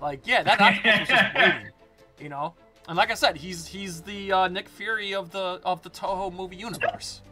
[0.02, 1.72] like yeah, that octopus was just waiting,
[2.20, 2.54] you know.
[2.88, 6.34] And like I said, he's he's the uh, Nick Fury of the of the Toho
[6.34, 7.22] movie universe.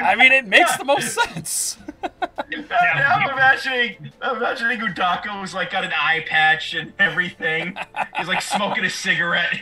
[0.00, 1.76] I mean, it makes the most sense.
[2.02, 7.76] Now I'm imagining, I'm imagining Udako was like got an eye patch and everything.
[8.16, 9.60] He's like smoking a cigarette.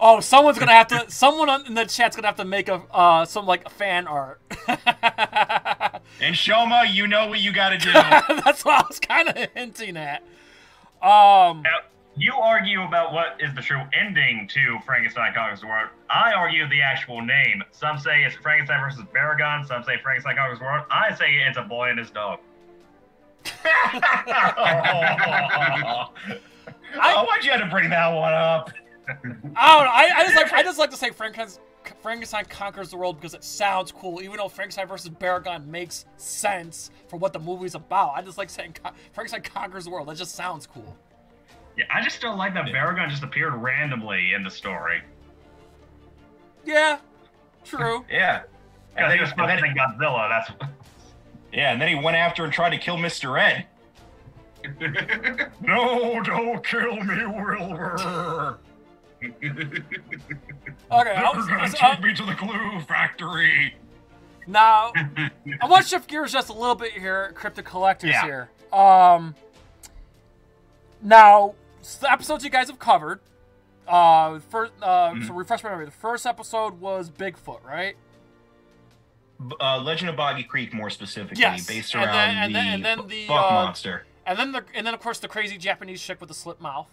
[0.00, 1.10] oh, someone's gonna have to.
[1.10, 4.40] Someone in the chat's gonna have to make a uh, some like fan art.
[6.20, 7.92] And Shoma, you know what you got to do.
[7.92, 10.22] That's what I was kind of hinting at.
[11.00, 11.62] Um.
[11.62, 11.78] Now,
[12.18, 15.88] you argue about what is the true ending to Frankenstein Conquers the World.
[16.10, 17.62] I argue the actual name.
[17.70, 19.66] Some say it's Frankenstein versus Baragon.
[19.66, 20.84] Some say Frankenstein Conquers the World.
[20.90, 22.40] I say it's a boy and his dog.
[23.64, 23.70] oh,
[27.24, 28.70] why'd you have to bring that one up?
[29.08, 29.52] I don't know.
[29.56, 31.62] I, I just like I just like to say Frankenstein,
[32.02, 34.20] Frankenstein conquers the world because it sounds cool.
[34.20, 38.50] Even though Frankenstein versus Baragon makes sense for what the movie's about, I just like
[38.50, 38.76] saying
[39.12, 40.08] Frankenstein conquers the world.
[40.08, 40.96] That just sounds cool.
[41.78, 45.00] Yeah, I just don't like that Baragon just appeared randomly in the story.
[46.64, 46.98] Yeah,
[47.64, 48.04] true.
[48.10, 48.42] Yeah.
[48.96, 50.28] I And think then, it's and then- fucking Godzilla.
[50.28, 50.72] That's
[51.52, 53.40] yeah, and then he went after and tried to kill Mr.
[53.40, 53.66] Ed.
[55.62, 58.58] no, don't kill me, Wilbur.
[59.22, 59.30] Okay,
[60.90, 63.74] I was, gonna so, uh, take me to the glue factory.
[64.46, 68.24] now I want to shift gears just a little bit here, Cryptic Collectors Yeah.
[68.24, 68.50] here.
[68.72, 69.34] Um,
[71.02, 71.54] now s-
[71.96, 73.20] the episodes you guys have covered.
[73.86, 75.26] Uh, first, uh, Mm-hmm.
[75.26, 75.86] so refresh my memory.
[75.86, 77.96] The first episode was Bigfoot, right?
[79.60, 82.74] Uh, Legend of Boggy Creek, more specifically, Yes, based and around then- and the, then-
[82.74, 84.04] and then the, Buck uh, monster.
[84.26, 86.88] And then the and then of course the crazy Japanese chick with the slit mouth.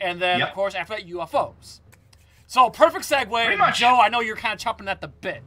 [0.00, 0.48] And then Yep.
[0.48, 1.78] of course after that UFOs.
[2.48, 3.78] So perfect segue, Pretty much.
[3.78, 4.00] Joe.
[4.00, 5.42] I know you're kind of chopping at the bit.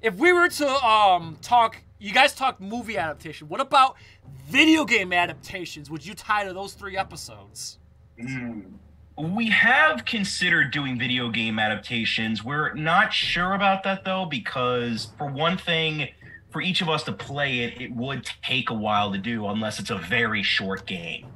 [0.00, 3.48] If we were to um talk, you guys talked movie adaptation.
[3.48, 3.96] What about
[4.48, 5.90] video game adaptations?
[5.90, 7.78] Would you tie to those three episodes?
[8.20, 8.72] Mm.
[9.18, 12.44] We have considered doing video game adaptations.
[12.44, 16.08] We're not sure about that though, because for one thing,
[16.50, 19.80] for each of us to play it, it would take a while to do unless
[19.80, 21.26] it's a very short game.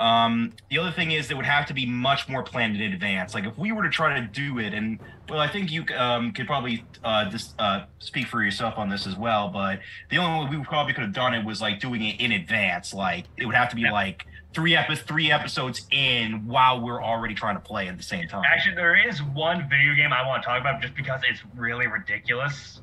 [0.00, 3.34] Um, the other thing is it would have to be much more planned in advance.
[3.34, 6.32] Like if we were to try to do it, and well, I think you um,
[6.32, 9.48] could probably uh, just uh, speak for yourself on this as well.
[9.48, 9.80] But
[10.10, 12.94] the only way we probably could have done it was like doing it in advance.
[12.94, 13.92] Like it would have to be Yeah.
[13.92, 18.28] like three epi- three episodes in while we're already trying to play at the same
[18.28, 18.44] time.
[18.46, 21.86] Actually, there is one video game I want to talk about just because it's really
[21.88, 22.80] ridiculous.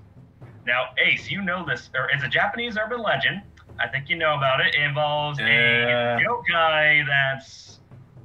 [0.67, 3.41] Now, Ace, you know this, or it's a Japanese urban legend.
[3.80, 4.74] I think you know about it.
[4.76, 6.18] It involves Yeah.
[6.18, 7.44] a yokai that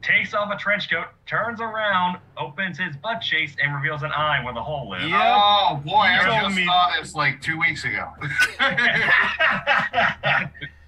[0.02, 4.42] takes off a trench coat, turns around, opens his butt cheeks, and reveals an eye
[4.44, 5.04] where the hole is.
[5.10, 5.36] Yeah.
[5.38, 8.10] Oh boy, You I told just me- saw this like two weeks ago.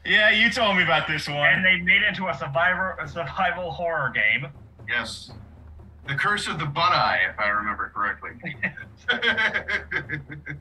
[0.05, 1.37] yeah, you told me about this one.
[1.39, 4.47] and they made it into a survivor, a survival horror game.
[4.89, 5.31] yes.
[6.09, 8.33] The Curse of the Butt Eye, if I remember correctly.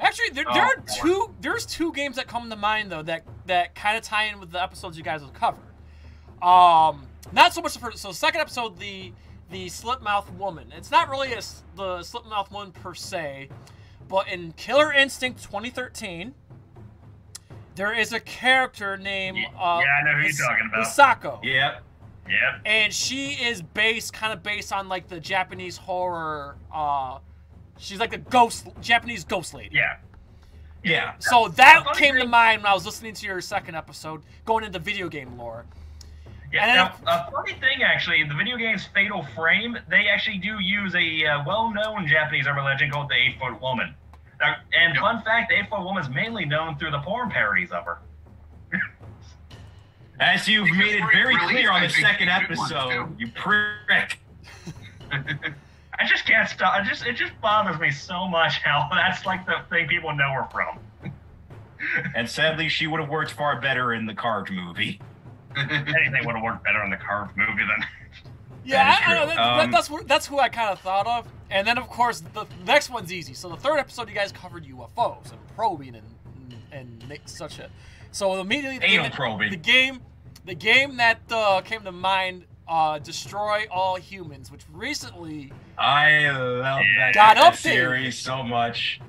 [0.00, 0.84] Actually, there, Oh, there are boy.
[1.02, 1.34] two.
[1.40, 4.50] There's two games that come to mind though that that kind of tie in with
[4.50, 5.60] the episodes you guys will cover.
[6.42, 7.98] Um, not so much the first.
[7.98, 9.12] So second episode, the
[9.50, 10.72] the Slit-Mouth Woman.
[10.76, 11.40] It's not really a,
[11.76, 13.48] the Slit-Mouth Woman per se,
[14.08, 16.34] but in Killer Instinct 2013,
[17.76, 20.86] there is a character named Ye- uh, yeah, I know who you're talking about.
[20.86, 21.44] Hisako.
[21.44, 21.82] Yep.
[22.26, 22.62] Yep.
[22.64, 26.56] and she is based kind of based on like the Japanese horror.
[26.72, 27.18] Uh,
[27.78, 29.74] she's like a ghost, Japanese ghost lady.
[29.74, 29.96] Yeah.
[30.82, 31.14] Yeah.
[31.18, 34.64] So that funny came to mind when I was listening to your second episode, going
[34.64, 35.64] into video game lore.
[36.52, 40.38] Yeah, And now, a funny thing, actually, in the video game's Fatal Frame, they actually
[40.38, 43.92] do use a uh, well-known Japanese urban legend called the Eight-Foot Woman.
[44.40, 45.02] Now, and Yep.
[45.02, 47.98] fun fact, the Eight-Foot Woman is mainly known through the porn parodies of her.
[50.20, 54.20] As you've Because made it very clear on the second episode, you prick.
[55.98, 56.74] I just can't stop.
[56.74, 60.32] I just it just bothers me so much how that's like the thing people know
[60.32, 60.78] her from.
[62.14, 65.00] And sadly, she would have worked far better in the carved movie.
[65.56, 67.86] Anything would have worked better in the carved movie than.
[68.64, 69.28] Yeah, That is I, I know, true.
[69.28, 71.28] that, that- Um, that's that's who I kind of thought of.
[71.50, 73.34] And then of course the next one's easy.
[73.34, 76.06] So the third episode, you guys covered UFOs and probing and
[76.72, 77.68] and, and such a.
[78.12, 79.50] So immediately the game- probing.
[79.50, 80.00] The game,
[80.46, 86.82] the game that uh, came to mind, uh, destroy all humans, which recently I love
[86.98, 87.56] that, Got that updated.
[87.56, 89.00] series so much.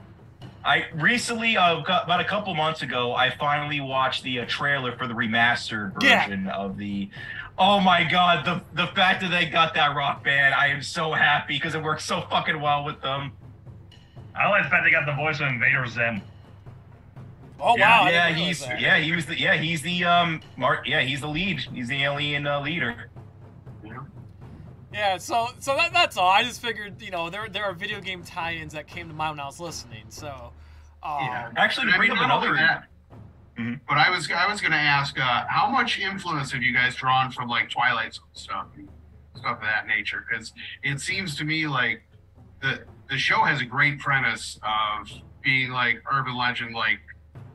[0.63, 4.97] I recently, uh, cou- about a couple months ago, I finally watched the uh, trailer
[4.97, 6.23] for the remastered Yeah.
[6.25, 7.10] version of the.
[7.58, 11.13] Oh my god, the the fact that they got that rock band, I am so
[11.13, 13.32] happy because it works so fucking well with them.
[14.36, 16.21] I like the fact they got the voice of Invader Zim.
[17.60, 18.10] Oh yeah, wow!
[18.10, 18.82] Yeah, he's that.
[18.82, 22.04] yeah, he was the yeah, he's the um, Mark, yeah, he's the lead, he's the
[22.04, 23.10] alien uh, leader.
[24.93, 26.30] Yeah, so so that, that's all.
[26.30, 29.34] I just figured, you know, there there are video game tie-ins that came to mind
[29.34, 30.06] when I was listening.
[30.10, 30.52] So,
[31.04, 31.52] um, Yeah.
[31.58, 32.54] Actually, to bring mean, up another.
[32.56, 32.86] that,
[33.58, 33.80] Mhm.
[33.88, 37.32] But I was I was gonna ask, uh, how much influence have you guys drawn
[37.32, 38.67] from like Twilight Zone stuff,
[39.36, 40.26] stuff of that nature?
[40.30, 42.04] Because it seems to me like
[42.62, 45.10] the the show has a great premise of
[45.41, 47.00] being like urban legend, like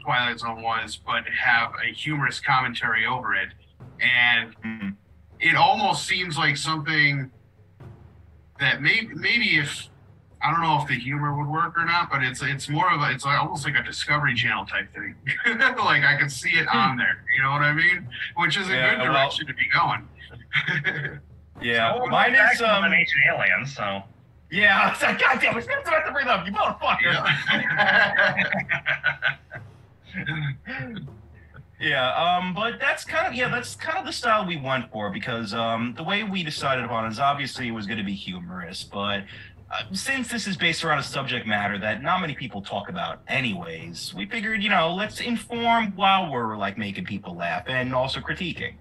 [0.02, 3.50] Twilight Zone was, but have a humorous commentary over it,
[4.00, 4.96] and Mhm.
[5.40, 7.30] It almost seems like something
[8.58, 9.88] that maybe maybe if
[10.42, 13.00] I don't know if the humor would work or not, but it's it's more of
[13.00, 15.14] a it's like almost like a Discovery Channel type thing.
[15.58, 18.06] like I can see it on there, you know what I mean?
[18.36, 20.08] Which is a Yeah, good well- direction to be going.
[21.62, 22.84] Yeah, So, mine back is to um.
[22.84, 24.02] an ancient alien, so.
[24.50, 26.52] Yeah, I was like, God damn it, that's what I have to bring up, you
[26.52, 27.02] motherfucker.
[30.16, 31.10] yeah.
[31.80, 35.08] Yeah, um, but that's kind of yeah, that's kind of the style we went for
[35.10, 38.14] because um, the way we decided upon it is obviously it was going to be
[38.14, 39.24] humorous, but
[39.70, 43.20] uh, since this is based around a subject matter that not many people talk about,
[43.28, 48.20] anyways, we figured you know let's inform while we're like making people laugh and also
[48.20, 48.74] critiquing,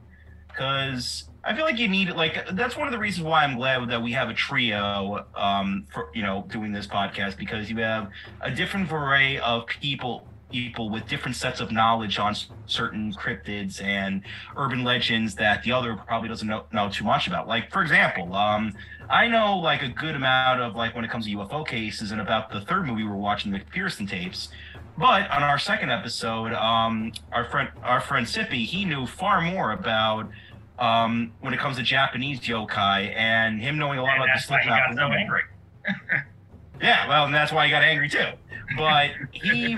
[0.49, 3.89] because I feel like you need like that's one of the reasons why I'm glad
[3.89, 8.09] that we have a trio um, for you know doing this podcast because you have
[8.41, 12.35] a different array of people people with different sets of knowledge on
[12.65, 14.21] certain cryptids and
[14.57, 17.47] urban legends that the other probably doesn't know, know too much about.
[17.47, 18.73] Like, for example, um,
[19.09, 22.21] I know like a good amount of like when it comes to UFO cases and
[22.21, 24.49] about the third movie we were watching, the McPherson tapes.
[24.97, 29.71] But on our second episode, um, our friend our friend Sippy, he knew far more
[29.71, 30.29] about
[30.77, 34.47] um, when it comes to Japanese yokai, and him knowing a lot And about that's
[34.47, 35.41] the why he got so angry.
[36.81, 38.27] Yeah, well, and that's why he got angry too.
[38.77, 39.77] But he,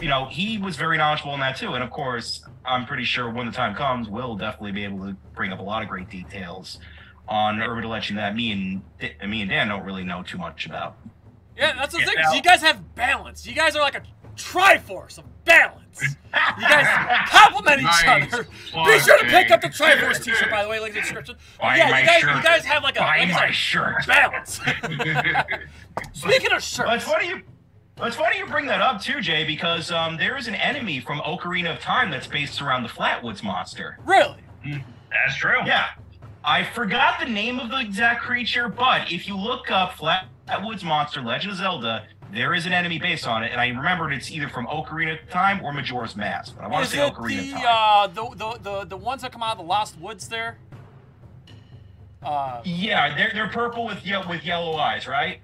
[0.00, 1.74] you know, he was very knowledgeable in that too.
[1.74, 5.16] And of course, I'm pretty sure when the time comes, we'll definitely be able to
[5.34, 6.78] bring up a lot of great details
[7.28, 10.96] on urban legend that me and me and Dan don't really know too much about.
[11.56, 12.14] Yeah, that's the Yeah, thing.
[12.18, 13.46] now- You guys have balance.
[13.46, 14.02] You guys are like a
[14.36, 16.00] triforce of balance.
[16.02, 18.32] You guys complement each Nice.
[18.32, 18.44] other.
[18.44, 21.36] Be sure to pick up the Triforce T-shirt, by the way, link in the description.
[21.60, 22.36] Buy yeah, my you guys, shirt.
[22.36, 24.06] you guys have like a, Buy like I my shirt.
[24.06, 24.58] balance.
[26.14, 27.42] Speaking of shirts, Well, it's funny you.
[27.98, 31.00] Well, it's funny you bring that up too, Jay, because um, there is an enemy
[31.00, 33.98] from Ocarina of Time that's based around the Flatwoods monster.
[34.04, 35.58] really, That's true.
[35.66, 35.86] Yeah,
[36.42, 41.20] I forgot the name of the exact creature, but if you look up Flatwoods monster
[41.20, 44.48] Legend of Zelda, there is an enemy based on it, and I remembered it's either
[44.48, 46.56] from Ocarina of Time or Majora's Mask.
[46.56, 47.64] But I want is to say it Ocarina the, of Time.
[47.68, 50.56] uh, the, the the the ones that come out of the Lost Woods there?
[52.22, 55.40] Uh, yeah, they're they're purple with ye- with yellow eyes, right?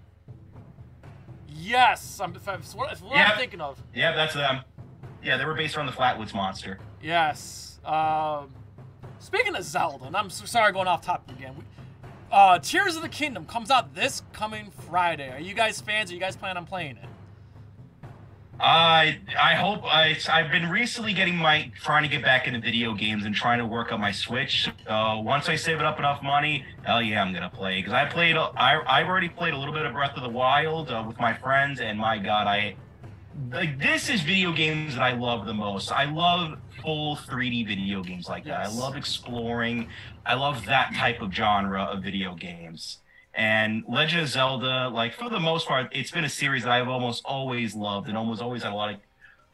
[1.58, 3.30] Yes, I'm, what, what Yeah.
[3.32, 3.82] I'm thinking of.
[3.94, 4.60] Yeah, that's them.
[5.22, 6.78] Yeah, they were based around the Flatwoods monster.
[7.02, 7.80] Yes.
[7.84, 8.50] Um,
[9.18, 11.54] speaking of Zelda, and I'm so sorry going off topic again.
[11.56, 11.64] We,
[12.30, 15.30] uh, Tears of the Kingdom comes out this coming Friday.
[15.30, 16.10] Are you guys fans?
[16.10, 17.08] Are you guys planning on playing it?
[18.60, 22.92] I I hope I I've been recently getting my trying to get back into video
[22.92, 24.68] games and trying to work on my Switch.
[24.86, 28.04] Uh, once I save it up enough money, hell yeah, I'm gonna play because I
[28.06, 31.18] played I I've already played a little bit of Breath of the Wild uh, with
[31.20, 32.74] my friends and my God I
[33.52, 35.92] like this is video games that I love the most.
[35.92, 38.58] I love full 3D video games like that.
[38.58, 39.88] I love exploring.
[40.26, 42.98] I love that type of genre of video games.
[43.34, 46.88] And Legend of Zelda, like for the most part, it's been a series that I've
[46.88, 49.00] almost always loved and almost always had a lot of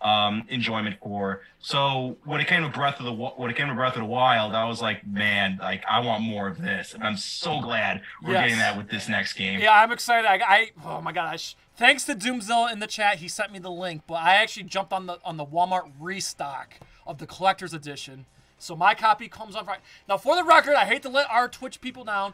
[0.07, 1.43] um, enjoyment for.
[1.61, 4.07] So when it came to Breath of the when it came to Breath of the
[4.07, 8.03] Wild, I was like, man, like I want more of this, and I'm so glad
[8.23, 8.43] we're Yes.
[8.45, 9.61] getting that with this next game.
[9.61, 10.27] Yeah, I'm excited.
[10.29, 11.57] I, I oh my gosh.
[11.77, 14.03] Thanks to Doomzilla in the chat, he sent me the link.
[14.07, 16.75] But I actually jumped on the on the Walmart restock
[17.07, 18.27] of the collector's edition.
[18.59, 19.83] So my copy comes on Friday.
[20.09, 22.33] Now, for the record, I hate to let our Twitch people down.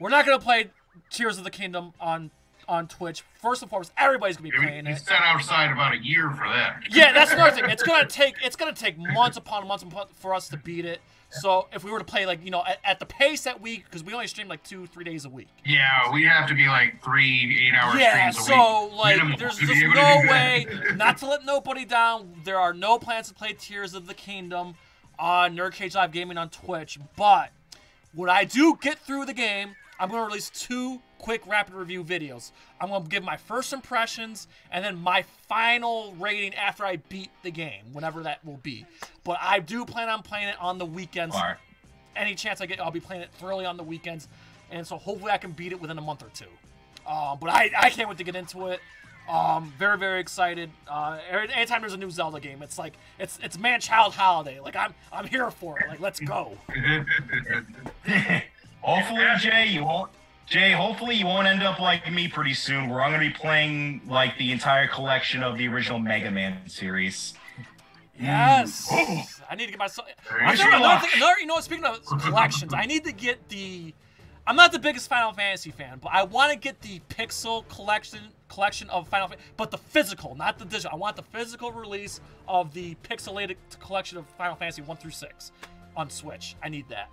[0.00, 0.70] We're not gonna play
[1.10, 2.30] Tears of the Kingdom on
[2.68, 3.22] on Twitch.
[3.42, 4.98] First and foremost, everybody's gonna be playing You it.
[5.00, 6.82] set outside about a year for that.
[6.90, 7.64] Yeah, that's another thing.
[7.70, 11.00] It's gonna take it's gonna take months upon months upon for us to beat it.
[11.32, 13.78] So if we were to play like you know at, at the pace that we
[13.78, 15.48] because we only stream like two three days a week.
[15.64, 18.60] Yeah, we'd have to be like three eight-hour Yeah, streams a week.
[18.60, 22.40] so like minimum there's just be able to no way not to let nobody down.
[22.44, 24.74] There are no plans to play Tears of the Kingdom
[25.18, 27.50] on Nerd Cage Live Gaming on Twitch, but
[28.12, 32.52] when I do get through the game, I'm gonna release two quick rapid review videos.
[32.80, 37.50] I'm gonna give my first impressions and then my final rating after I beat the
[37.50, 38.86] game, whenever that will be.
[39.24, 41.36] But I do plan on playing it on the weekends.
[41.36, 41.58] Alright.
[42.16, 44.26] Any chance I get, I'll be playing it thoroughly on the weekends,
[44.70, 46.46] and so hopefully I can beat it within a month or two.
[47.06, 48.80] Um, but I, I can't wait to get into it.
[49.28, 50.70] Um, very very excited.
[50.88, 54.60] Uh, every- anytime there's a new Zelda game, it's like it's it's man child holiday.
[54.60, 55.88] Like I'm I'm here for it.
[55.88, 56.56] Like let's go.
[58.82, 60.10] hopefully, Jay, you won't.
[60.46, 64.00] Jay, hopefully you won't end up like me pretty soon, where I'm gonna be playing
[64.06, 67.34] like the entire collection of the original Mega Man series.
[68.18, 68.88] Yes.
[69.48, 69.88] I need to get my.
[70.28, 70.76] There I'm you doing go.
[70.78, 71.10] another thing.
[71.16, 73.94] Another, you know, speaking of collections, I need to get the.
[74.46, 78.20] I'm not the biggest Final Fantasy fan, but I want to get the Pixel collection
[78.48, 80.90] collection of Final Fantasy, but the physical, not the digital.
[80.92, 85.52] I want the physical release of the pixelated collection of Final Fantasy one through six
[85.96, 86.56] on Switch.
[86.62, 87.08] I need that.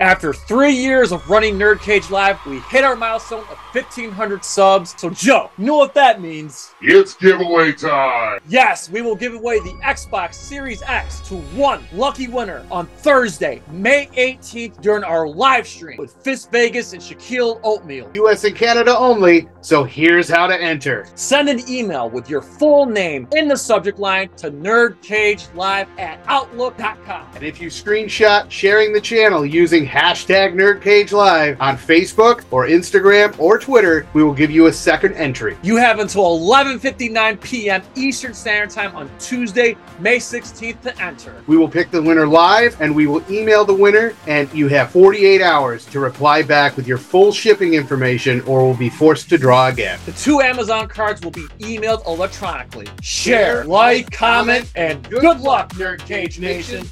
[0.00, 4.92] After three years of running Nerd Cage Live, we hit our milestone of 1,500 subs.
[4.98, 6.74] So, Joe, you know what that means?
[6.82, 8.40] It's giveaway time!
[8.48, 13.62] Yes, we will give away the Xbox Series X to one lucky winner on Thursday,
[13.70, 18.10] May 18th during our live stream with Fist Vegas and Shaquille Oatmeal.
[18.14, 21.06] US and Canada only, so here's how to enter.
[21.14, 27.28] Send an email with your full name in the subject line to nerdcagelive at outlook.com.
[27.36, 33.58] And if you screenshot sharing the channel using hashtag NerdCageLive on Facebook or Instagram or
[33.58, 35.56] Twitter, we will give you a second entry.
[35.62, 37.82] You have until 11:59 p.m.
[37.94, 41.42] Eastern Standard Time on Tuesday, May 16th to enter.
[41.46, 44.90] We will pick the winner live and we will email the winner, and you have
[44.90, 49.38] 48 hours to reply back with your full shipping information or will be forced to
[49.38, 49.98] draw again.
[50.06, 52.86] The two Amazon cards will be emailed electronically.
[53.02, 56.88] Share, like, comment, and good luck, Nerd Cage Nation.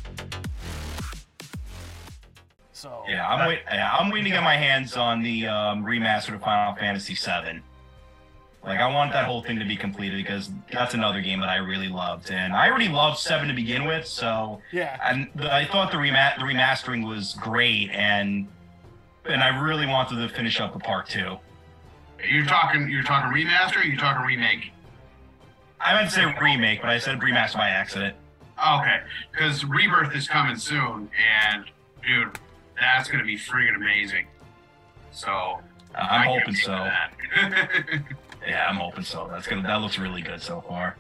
[2.83, 6.35] So Yeah, I'm wait, yeah, I'm waiting to get my hands on the um, remastered
[6.35, 7.61] of Final Fantasy VII.
[8.65, 11.59] Like I want that whole thing to be completed because that's another game that I
[11.59, 14.05] really loved, and I already loved Seven to begin with.
[14.05, 14.99] So Yeah.
[15.05, 18.49] and I thought the, rema- the remastering was great, and
[19.27, 21.37] and I really wanted to finish up the part two.
[22.29, 24.73] You're talking you're talking remaster or you're talking remake?
[25.81, 28.17] I meant to say remake, but I said remaster by accident.
[28.59, 31.09] Okay, because Rebirth is coming soon,
[31.45, 31.65] and
[32.05, 32.39] dude,
[32.83, 34.27] that's gonna be friggin' amazing.
[35.13, 35.31] So
[35.95, 36.91] Uh, I I'm can't hoping so.
[38.47, 39.29] Yeah, I'm hoping so.
[39.31, 40.97] That's gonna that looks really good so far.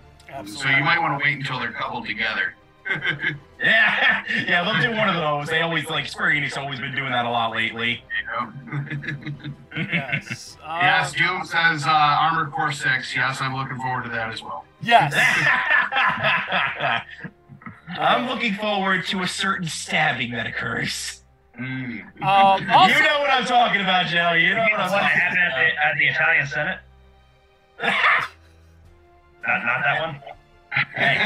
[0.46, 2.54] so you might want to wait until they're coupled together.
[3.62, 5.46] Yeah, yeah, they'll do one of those.
[5.46, 8.02] They always like Square Enix always been doing that a lot lately.
[9.76, 10.56] Yes.
[10.60, 13.14] Uh, yes, Doom says uh, Armored Core Six.
[13.14, 14.64] Yes, I'm looking forward to that as well.
[14.80, 15.14] Yes.
[17.98, 21.21] I'm looking forward to a certain stabbing that occurs.
[21.62, 22.02] Mm.
[22.22, 24.32] Um, also, you know what I'm talking about, Joe.
[24.32, 25.58] You know what I'm What talking happened at about.
[25.58, 26.78] the, at the Italian Senate?
[29.46, 30.20] not, not that one.
[30.96, 31.16] Hey,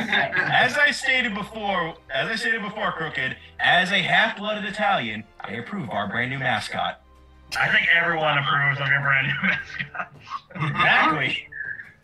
[0.53, 5.89] as I stated before, as I stated before, Crooked, as a half-blooded Italian, I approve
[5.91, 7.01] our brand new mascot.
[7.57, 10.13] I think everyone approves of your brand new mascot.
[10.57, 11.49] Exactly.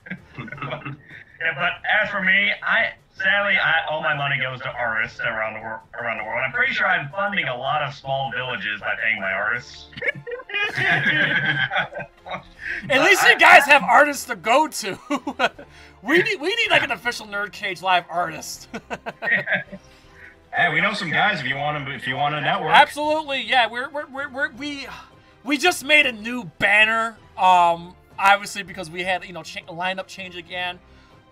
[1.43, 2.93] Yeah, but as for me, I
[3.23, 5.81] sadly, I, all my money goes to artists around the world.
[6.01, 9.21] Around the world, I'm pretty sure I'm funding a lot of small villages by paying
[9.21, 9.87] my artists.
[12.91, 14.99] at least you guys have artists to go to.
[16.03, 18.69] we need we need like an official Nerd Cage Live artist.
[20.55, 21.91] Hey, we know some guys if you want them.
[21.95, 23.71] If you want a network, Absolutely, yeah.
[23.71, 24.87] We're, we're, we're, we're we
[25.45, 27.17] we just made a new banner.
[27.39, 30.79] Um, obviously because we had you know cha- lineup change again.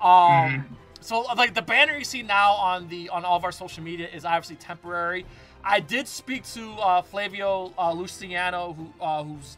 [0.01, 3.83] Um, so like the banner you see now on the on all of our social
[3.83, 5.25] media is obviously temporary.
[5.63, 9.57] I did speak to uh, Flavio uh, Luciano, who uh, who's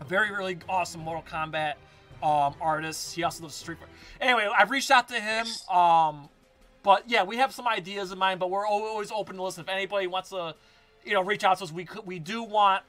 [0.00, 1.74] a very really awesome Mortal Kombat
[2.22, 3.14] um, artist.
[3.14, 3.90] He also does Street Fighter.
[4.20, 5.46] Anyway, I've reached out to him.
[5.74, 6.28] Um,
[6.82, 9.62] but yeah, we have some ideas in mind, but we're always open to listen.
[9.62, 10.54] If anybody wants to,
[11.04, 12.84] you know, reach out to us, we could, we do want,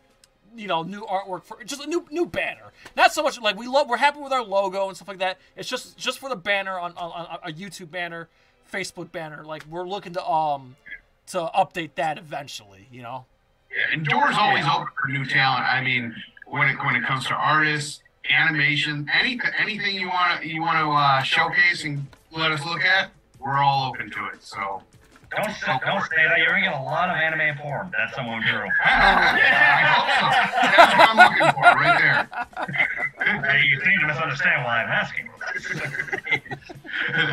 [0.55, 2.71] you know, new artwork for just a new new banner.
[2.95, 3.89] Not so much like we love.
[3.89, 5.37] We're happy with our logo and stuff like that.
[5.55, 8.27] It's just just for the banner on, on, on a YouTube banner,
[8.71, 9.43] Facebook banner.
[9.43, 10.75] Like we're looking to um
[11.27, 12.87] to update that eventually.
[12.91, 13.25] You know.
[13.71, 15.65] Yeah, and doors always open for new talent.
[15.65, 20.61] I mean, when it when it comes to artists, animation, any anything you want you
[20.61, 24.41] want to uh, showcase and let us look at, we're all open to it.
[24.43, 24.83] So.
[25.35, 26.37] Don't say, don't say that.
[26.39, 27.91] You're gonna get a lot of anime porn.
[27.91, 28.41] That's someone.
[28.43, 28.71] I
[29.93, 30.25] hope so.
[30.77, 33.51] That's what I'm looking for right there.
[33.51, 35.29] Hey, you seem to misunderstand why I'm asking.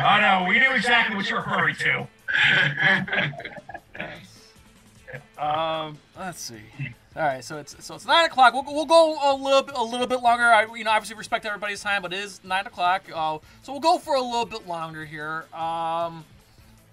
[0.03, 2.07] oh no, we knew exactly what you're referring to.
[5.37, 6.61] Um, let's see.
[7.15, 8.53] All right, so it's so it's nine o'clock.
[8.53, 10.43] We'll, we'll go a little bit a little bit longer.
[10.43, 13.03] I you know obviously respect everybody's time, but it is nine o'clock.
[13.13, 15.45] Uh, so we'll go for a little bit longer here.
[15.53, 16.25] Um,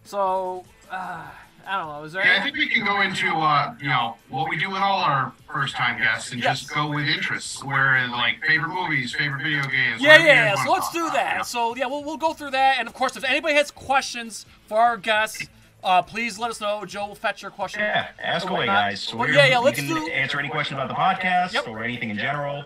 [0.05, 1.22] so uh,
[1.66, 2.03] I don't know.
[2.05, 2.24] Is there?
[2.26, 4.99] Yeah, I think we can go into uh, you know what we do with all
[4.99, 6.61] our first time guests and Yes.
[6.61, 10.01] just go with interests, where like favorite movies, favorite video games.
[10.03, 10.24] Yeah, yeah,
[10.55, 10.64] yeah.
[10.64, 11.32] So let's do that.
[11.32, 11.45] you know?
[11.45, 12.76] So yeah, we'll, we'll go through that.
[12.78, 15.47] And of course, if anybody has questions for our guests,
[15.84, 16.84] uh, please let us know.
[16.84, 17.80] Joe will fetch your question.
[17.80, 19.01] Yeah, ask away, guys.
[19.01, 19.59] So But we're- yeah, yeah.
[19.59, 20.09] Let's can do.
[20.11, 21.68] answer any question about the podcast Yep.
[21.68, 22.64] or anything in general.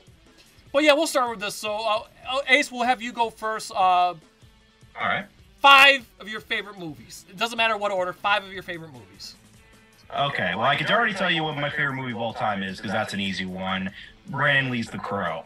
[0.73, 1.55] But yeah, we'll start with this.
[1.55, 3.71] So uh, uh, Ace, we'll have you go first.
[3.73, 4.17] Uh, All
[5.01, 5.27] right.
[5.61, 7.25] Five of your favorite movies.
[7.29, 8.13] It doesn't matter what order.
[8.13, 9.35] Five of your favorite movies.
[10.17, 12.77] Okay, well, I could already tell you what my favorite movie of all time is
[12.77, 13.91] because that's an easy one.
[14.29, 15.43] Brandon Lee's The Crow.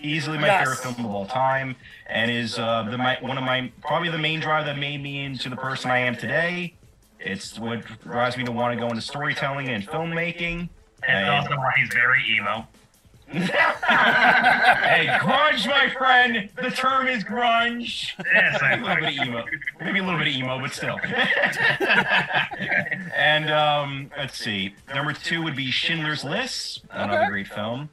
[0.00, 0.60] Easily my Yes.
[0.60, 1.74] favorite film of all time,
[2.06, 5.24] and is uh, the my, one of my probably the main drive that made me
[5.24, 6.74] into the person I am today.
[7.18, 10.64] It's what drives me to want to go into storytelling and filmmaking.
[10.98, 12.66] It's And- also why he's very emo.
[13.42, 16.48] hey, grunge, my friend.
[16.56, 18.12] The term is grunge.
[18.32, 19.44] Yes, a little bit of emo,
[19.80, 20.98] maybe a little bit of emo, but still.
[23.16, 27.30] and um, let's see, number two would be Schindler's List, another Okay.
[27.30, 27.88] great film.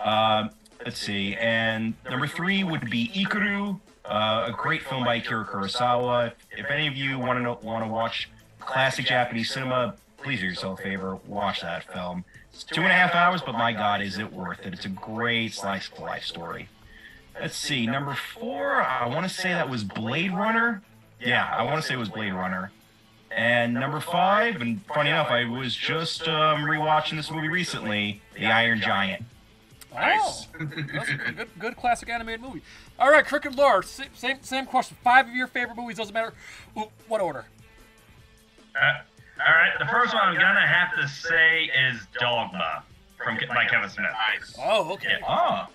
[0.00, 0.50] Um,
[0.84, 6.32] let's see, and number three would be Ikiru, uh, a great film by Akira Kurosawa.
[6.56, 8.28] If any of you want to want to watch
[8.60, 9.94] classic Japanese cinema,
[10.24, 12.24] please do yourself a favor, watch that film.
[12.52, 14.72] It's two and a half hours, but my God, is it worth it?
[14.72, 16.68] It's a great slice of life story.
[17.38, 20.82] Let's see, number four, I want to say that was Blade Runner.
[21.20, 22.72] Yeah, I want to say it was Blade Runner.
[23.30, 28.46] And number five, and funny enough, I was just um, rewatching this movie recently, The
[28.46, 29.24] Iron Giant.
[29.96, 32.62] Oh, that's a good, good classic animated movie.
[32.98, 34.96] All right, Crooked Lore, sa- same same question.
[35.04, 36.32] Five of your favorite movies doesn't matter.
[37.06, 37.44] What order?
[38.80, 39.00] Uh,
[39.40, 42.82] all right, the first one I'm gonna have to say is Dogma
[43.16, 44.10] from by Kevin Smith.
[44.12, 44.54] Nice.
[44.60, 45.18] Oh, okay.
[45.26, 45.68] Ah,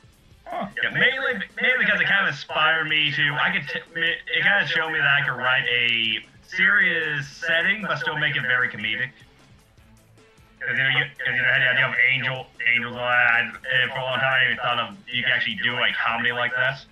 [0.51, 3.33] Yeah, mainly, mainly because it kind of inspired me to.
[3.35, 3.67] I could.
[3.67, 8.17] T- it kind of showed me that I could write a serious setting, but still
[8.17, 9.09] make it very comedic.
[10.59, 13.07] Because you know, you, cause, you know, had the idea of angel, angels, and all
[13.07, 13.41] that.
[13.81, 16.31] And for a long time, I even thought of you could actually do a comedy
[16.31, 16.85] like this.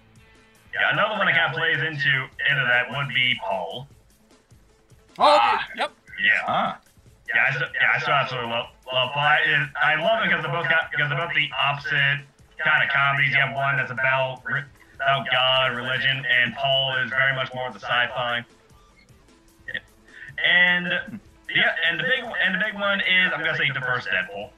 [0.73, 3.87] Yeah, another one that kind of plays into into that would be Paul.
[5.19, 5.63] Oh, okay.
[5.77, 5.91] Yep.
[6.23, 6.31] Yeah.
[6.47, 6.79] Ah.
[7.27, 9.23] Yeah, I still, yeah, I still absolutely love, love Paul.
[9.23, 12.23] I, I love it because they're both got because they're both the opposite
[12.63, 13.33] kind of comedies.
[13.33, 14.41] You have one that's about
[14.95, 18.45] about God, and religion, and Paul is very much more of the sci-fi.
[19.67, 19.79] Yeah.
[20.43, 21.19] And
[21.53, 24.49] yeah, and the big and the big one is I'm gonna say the first Deadpool.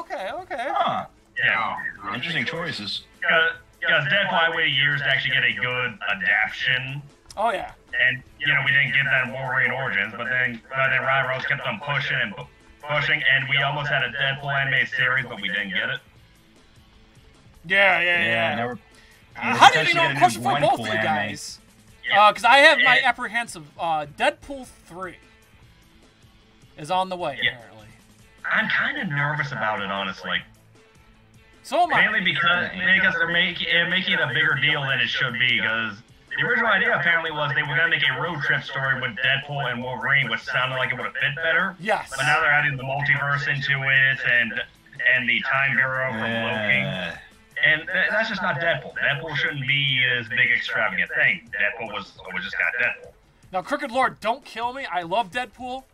[0.00, 0.68] Okay, okay.
[0.70, 1.06] Huh.
[1.36, 1.76] Yeah,
[2.14, 3.02] Interesting choices.
[3.20, 7.02] because Deadpool I waited years to actually get a good adaptation
[7.36, 7.72] Oh yeah.
[8.08, 11.28] and you know we didn't get that in Wolverine Origins, but then but then Ryan
[11.28, 12.46] Rose kept on pushing and pu-
[12.88, 16.00] pushing, and we almost had a Deadpool animated series, but we didn't get it.
[17.66, 18.54] Yeah, yeah, Yeah, yeah.
[18.54, 18.72] never.
[19.36, 20.10] Uh, how did you potentially know?
[20.14, 21.58] a Question for both of you guys.
[22.04, 23.08] Because I have my Yeah.
[23.08, 23.64] apprehensive.
[23.78, 25.16] Uh, Deadpool three
[26.78, 27.56] is on the way Yeah.
[27.56, 27.86] apparently.
[28.50, 30.40] I'm kind of nervous about it, honestly.
[31.64, 32.02] So am I.
[32.02, 35.60] Mainly because because they're making uh, making it a bigger deal than it should be.
[35.60, 35.96] Because
[36.36, 39.70] the original idea apparently was they were gonna make a road trip story with Deadpool
[39.72, 41.76] and Wolverine, which sounded like it would have fit better.
[41.80, 42.10] Yes.
[42.10, 44.52] But now they're adding the multiverse into it and
[45.14, 47.18] and the time bureau from Loki.
[47.64, 48.94] And that's just not Deadpool.
[48.98, 51.50] Deadpool shouldn't be this big extravagant thing.
[51.52, 53.12] Deadpool was was just got Deadpool.
[53.52, 54.86] Now, Crooked Lore, don't kill me.
[54.90, 55.84] I love Deadpool.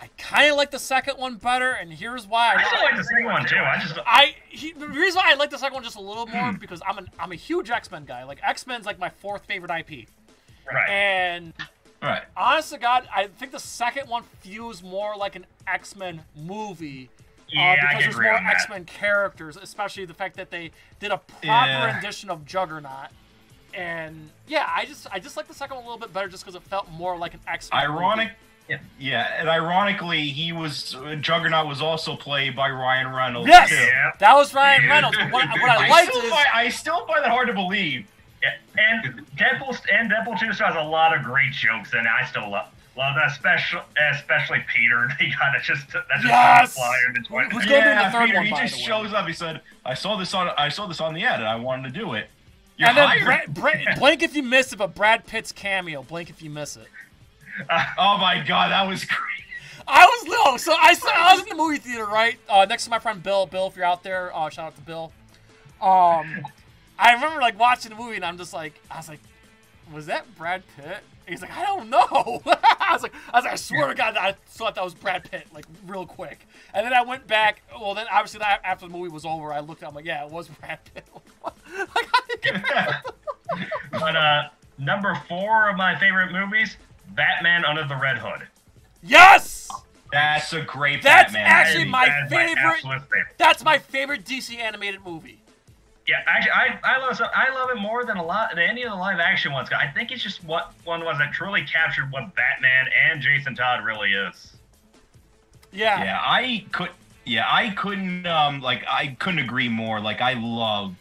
[0.00, 2.54] I kind of like the second one better, and here's why.
[2.56, 3.56] I still like the second one too.
[3.58, 6.26] I just I he, the reason why I like the second one just a little
[6.26, 6.36] Hmm.
[6.38, 8.24] more because I'm an I'm a huge X Men guy.
[8.24, 10.08] Like X Men's like my fourth favorite IP,
[10.72, 10.88] right.
[10.88, 11.52] and
[12.02, 12.22] Right.
[12.34, 17.10] honest to God, I think the second one feels more like an X Men movie.
[17.50, 18.34] Yeah, uh, I because there's more.
[18.50, 21.92] X Men characters, especially the fact that they did a proper Yeah.
[21.92, 23.08] rendition of Juggernaut.
[23.74, 26.42] And yeah, I just I just like the second one a little bit better just
[26.44, 27.68] because it felt more like an X.
[27.70, 28.30] Ironic.
[28.70, 28.78] Yeah.
[28.98, 33.48] Yeah, and ironically, he was Juggernaut was also played by Ryan Reynolds.
[33.48, 33.74] Yes, too.
[33.74, 34.12] Yeah.
[34.20, 35.16] that was Ryan Reynolds.
[35.18, 38.06] What, what I I liked still, is find, I still find that hard to believe.
[38.42, 42.24] Yeah, and Deadpool and Deadpool 2 still has a lot of great jokes, and I
[42.26, 43.80] still love love that, especially
[44.12, 45.08] especially Peter.
[45.18, 46.74] He kind of just that just Yes!
[46.74, 47.68] flyer into Who's Twitter.
[47.68, 48.86] gonna be in the yeah, third Peter, one, he just the way?
[48.86, 49.26] shows up.
[49.26, 51.92] He said, "I saw this on I saw this on the ad, and I wanted
[51.92, 52.28] to do it."
[52.76, 53.52] You're and then hired.
[53.54, 56.02] Bra- Bra- blink if you miss it, but Brad Pitt's cameo.
[56.02, 56.86] Blink if you miss it.
[57.98, 59.44] oh my god, that was crazy.
[59.88, 62.38] I was no, so I, saw- I was in the movie theater, right?
[62.48, 63.46] Uh, next to my friend Bill.
[63.46, 65.12] Bill, if you're out there, uh, shout out to Bill.
[65.80, 66.42] Um,
[66.98, 69.20] I remember like watching the movie, and I'm just like, I was like,
[69.92, 70.98] was that Brad Pitt?
[71.26, 72.06] He's like, I don't know.
[72.46, 75.28] I was like, I was like, I swear to God, I thought that was Brad
[75.30, 76.46] Pitt, like real quick.
[76.74, 77.62] And then I went back.
[77.80, 79.82] Well, then obviously that, after the movie was over, I looked.
[79.84, 81.04] I'm like, yeah, it was Brad Pitt.
[81.94, 82.08] like,
[82.44, 83.00] I-
[83.92, 84.42] But uh,
[84.78, 86.76] number four of my favorite movies,
[87.14, 88.46] Batman Under the Red Hood.
[89.02, 89.68] yes,
[90.12, 91.46] That's a great That's Batman.
[91.46, 93.26] actually That my is favorite- absolute favorite.
[93.38, 95.38] that's my favorite DC animated movie.
[96.08, 98.82] Yeah, actually, I, I love so I love it more than a lot than any
[98.82, 99.68] of the live action ones.
[99.72, 103.84] I think it's just what one was that truly captured what Batman and Jason Todd
[103.84, 104.56] really is.
[105.72, 106.02] Yeah.
[106.02, 106.90] Yeah, I could.
[107.24, 108.26] Yeah, I couldn't.
[108.26, 110.00] Um, like I couldn't agree more.
[110.00, 110.94] Like I love.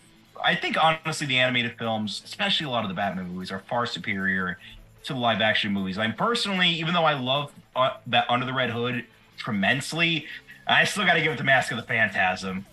[0.44, 3.86] I think honestly, the animated films, especially a lot of the Batman movies, are far
[3.88, 4.60] superior
[5.04, 5.98] to the live action movies.
[5.98, 9.06] I'm personally, even though I love uh, that Under the Red Hood
[9.38, 10.26] tremendously,
[10.68, 12.66] I still got to give it to Mask of the Phantasm.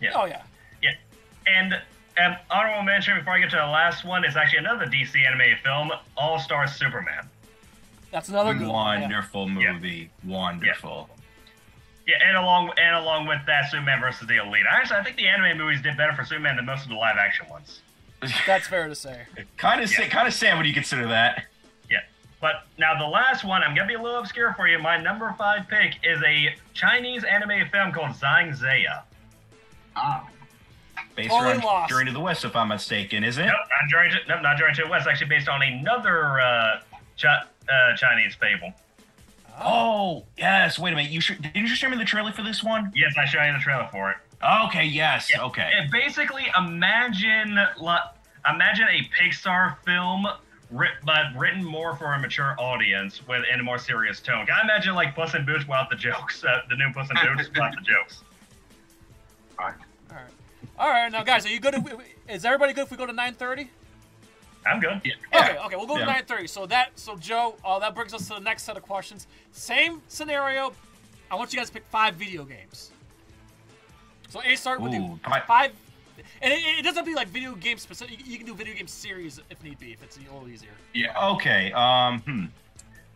[0.00, 0.10] Yeah.
[0.14, 0.42] Oh yeah.
[0.82, 0.90] Yeah,
[1.46, 1.74] and
[2.22, 5.58] um, honorable mention before I get to the last one is actually another DC animated
[5.64, 7.28] film, All Star Superman.
[8.10, 9.00] That's another good one.
[9.00, 9.06] yeah.
[9.08, 9.72] Wonderful Yeah.
[9.72, 10.10] movie.
[10.24, 11.10] Wonderful.
[12.06, 14.64] Yeah, and along and along with that, Superman versus the Elite.
[14.70, 17.16] Actually, I think the anime movies did better for Superman than most of the live
[17.18, 17.80] action ones.
[18.46, 19.22] That's fair to say.
[19.58, 20.08] kind of, Yeah.
[20.08, 21.44] kind of sad when you consider that.
[22.40, 22.50] Yeah.
[22.52, 24.78] But now the last one, I'm gonna be a little obscure for you.
[24.78, 29.02] My number five pick is a Chinese anime film called Jiang Ziya.
[29.96, 30.26] Ah,
[31.16, 31.90] Based Totally around lost.
[31.90, 33.46] Journey to the West, if I'm mistaken, is it?
[33.46, 35.08] Nope, not Journey to, nope, not Journey to the West.
[35.08, 36.80] Actually, based on another uh,
[37.20, 38.72] chi- uh, Chinese fable.
[39.60, 40.78] Oh, yes.
[40.78, 41.10] Wait a minute.
[41.10, 42.92] You should, did you show me the trailer for this one?
[42.94, 44.16] Yes, I showed you the trailer for it.
[44.66, 45.28] Okay, yes.
[45.32, 45.68] Yeah, Okay.
[45.76, 47.98] And basically, imagine li-
[48.48, 50.28] imagine a Pixar film,
[50.70, 54.46] writ- but written more for a mature audience with in a more serious tone.
[54.46, 57.16] Can I imagine like Puss in Boots without the jokes, uh, the new Puss in
[57.36, 58.22] Boots without the jokes.
[59.58, 59.74] All right.
[60.78, 61.10] All right.
[61.10, 61.74] Now, guys, are you good?
[61.74, 61.92] If we,
[62.32, 63.68] is everybody good if we go to 9:30?
[64.66, 65.00] I'm good.
[65.34, 65.56] Okay.
[65.58, 65.76] Okay.
[65.76, 66.48] We'll go to 9:30.
[66.48, 66.90] So that.
[66.98, 69.26] So Joe, uh, that brings us to the next set of questions.
[69.52, 70.72] Same scenario.
[71.30, 72.90] I want you guys to pick five video games.
[74.28, 75.00] So A, start with you.
[75.00, 75.72] Ooh, fi- Five,
[76.42, 78.18] and it, it doesn't have to be like video game specific.
[78.18, 80.70] You, you can do video game series if need be, if it's a little easier.
[80.94, 81.30] Yeah.
[81.32, 81.72] Okay.
[81.72, 82.20] Um.
[82.20, 82.44] Hmm.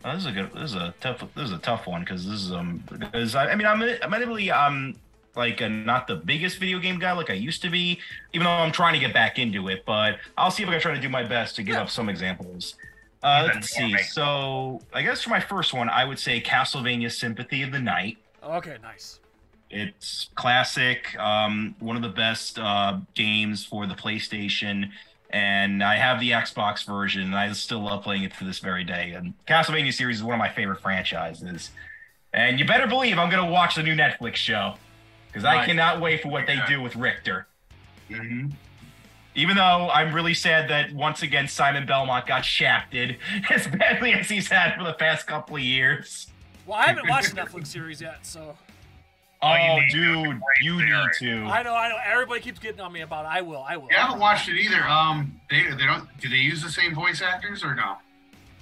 [0.03, 0.53] Well, this is a good.
[0.53, 1.23] This is a tough.
[1.35, 2.83] This is a tough one because this is um.
[2.89, 4.95] Because I, I mean, I'm I'm admittedly um
[5.35, 7.99] like a, not the biggest video game guy like I used to be,
[8.33, 9.83] even though I'm trying to get back into it.
[9.85, 12.09] But I'll see if I can try to do my best to give up some
[12.09, 12.75] examples.
[13.23, 13.97] Uh, let's see.
[13.99, 18.17] So I guess for my first one, I would say Castlevania Symphony of the Night.
[18.43, 19.19] Okay, nice.
[19.73, 24.91] It's classic, um, one of the best uh, games for the PlayStation,
[25.31, 28.83] and I have the Xbox version, and I still love playing it to this very
[28.83, 29.13] day.
[29.13, 31.71] And Castlevania series is one of my favorite franchises.
[32.33, 34.75] And you better believe I'm gonna watch the new Netflix show
[35.27, 37.47] because I cannot wait for what they do with Richter.
[38.11, 38.51] Mhm.
[39.33, 43.17] Even though I'm really sad that once again Simon Belmont got shafted
[43.49, 46.27] as badly as he's had for the past couple of years.
[46.67, 48.55] Well, I haven't watched the Netflix series yet, so
[49.43, 51.45] Oh, you need dude, Great you need to.
[51.45, 51.97] I know, I know.
[52.05, 53.25] Everybody keeps getting on me about.
[53.25, 53.29] It.
[53.29, 53.89] I will, I will.
[53.91, 54.83] I haven't watched it either.
[54.83, 56.07] Um, they they don't.
[56.19, 57.97] Do they use the same voice actors or no?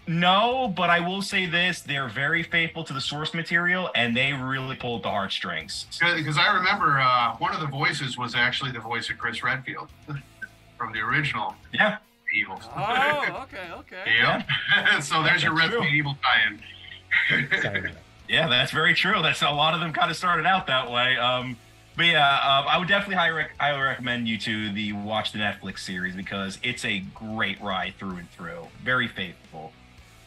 [0.08, 4.34] No, but I will say this: they're very faithful to the source material, and they
[4.34, 5.86] really pulled the heartstrings.
[6.16, 9.90] Because I remember uh, one of the voices was actually the voice of Chris Redfield
[10.78, 11.98] from the original Yeah,
[12.34, 12.64] Evils.
[12.76, 14.16] Oh, okay, okay.
[14.78, 15.04] Yep.
[15.04, 15.88] so there's your That's Red true.
[15.88, 17.92] Evil tie-in.
[18.32, 19.22] Yeah, that's very true.
[19.22, 21.18] That's a lot of them kind of started out that way.
[21.18, 21.58] Um,
[21.98, 25.40] but yeah, uh, I would definitely highly, rec- highly recommend you to the watch the
[25.40, 28.68] Netflix series because it's a great ride through and through.
[28.82, 29.74] Very faithful.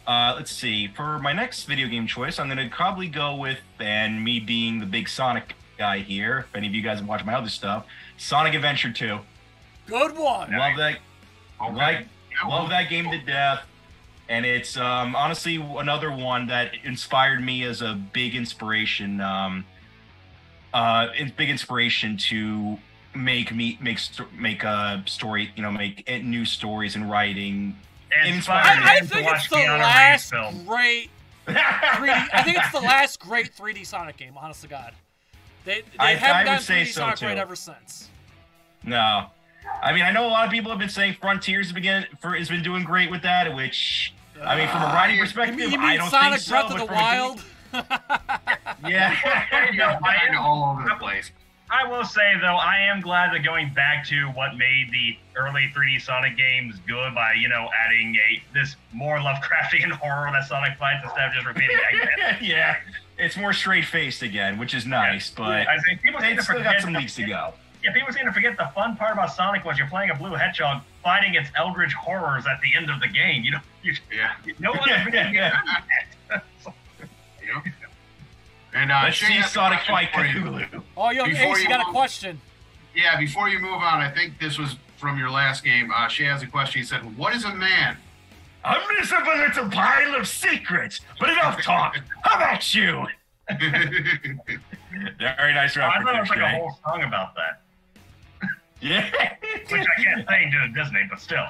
[0.07, 0.87] Uh, let's see.
[0.87, 4.81] For my next video game choice, I'm going to probably go with, and me being
[4.81, 7.87] the big Sonic guy here, if any of you guys have watched my other stuff,
[8.19, 9.19] Sonic Adventure 2.
[9.87, 10.53] Good one.
[10.53, 10.99] Love that
[11.63, 11.75] Okay.
[11.75, 12.07] Like,
[12.47, 13.63] love that game to death.
[14.29, 19.20] And it's um, honestly another one that inspired me as a big inspiration.
[19.20, 19.64] Um,
[20.72, 22.79] uh, big inspiration to
[23.14, 23.99] make me make
[24.37, 25.51] make a story.
[25.57, 27.77] You know, make it- new stories and writing.
[28.25, 30.64] Inspired Inspired I, I him to think watch it's the last film.
[30.64, 31.11] great
[31.47, 32.29] 3D.
[32.33, 34.35] I think it's the last great 3D Sonic game.
[34.39, 34.93] Honest to God,
[35.64, 37.27] they they I- haven't I would gotten say 3D so, Sonic too.
[37.27, 38.09] right ever since.
[38.85, 39.27] no,
[39.83, 42.49] I mean I know a lot of people have been saying Frontiers begin for has
[42.49, 45.57] been doing great with that, which I mean from a ah, writing you You perspective,
[45.59, 46.51] mean, you I mean don't Sonic think so.
[46.53, 47.45] Breath but of the from a game- Wild?
[48.89, 49.17] yeah.
[49.73, 51.31] Yeah, kinda all over the place.
[51.71, 55.73] I will say though, I am glad that going back to what made the early
[55.75, 60.79] 3D Sonic games good by you know adding a this more Lovecraftian horror that Sonic
[60.79, 62.41] fights instead of just repeating Eggman.
[62.43, 62.77] yeah,
[63.19, 66.62] it's more straight faced again, which is nice, but I think people they to still
[66.62, 67.55] got some the- weeks to go.
[67.85, 70.32] Yeah, people seem to forget the fun part about Sonic was you're playing a blue
[70.32, 73.45] hedgehog fighting its eldritch horrors at the end of the game.
[73.45, 74.32] You know, you, Yeah.
[74.59, 76.43] no one really gets that.
[77.01, 77.74] Yep.
[78.72, 80.45] And uh, Let's Shane see Sonic question fight for you.
[80.45, 80.82] Cthulhu.
[80.97, 82.41] Oh, yo, Ace, you you got a question?
[82.95, 85.93] Yeah, before you move on, I think this was from your last game.
[85.95, 86.80] Uh, Shay has a question.
[86.80, 87.99] He said, "What is a man?"
[88.64, 91.99] I'm just a little pile of secrets, but enough talk.
[92.22, 93.07] How about you?
[95.18, 97.61] Very nice I reference, thought it was like a whole song about that,
[98.85, 99.09] Yeah.
[99.70, 101.47] which I can't sing to Disney, but still.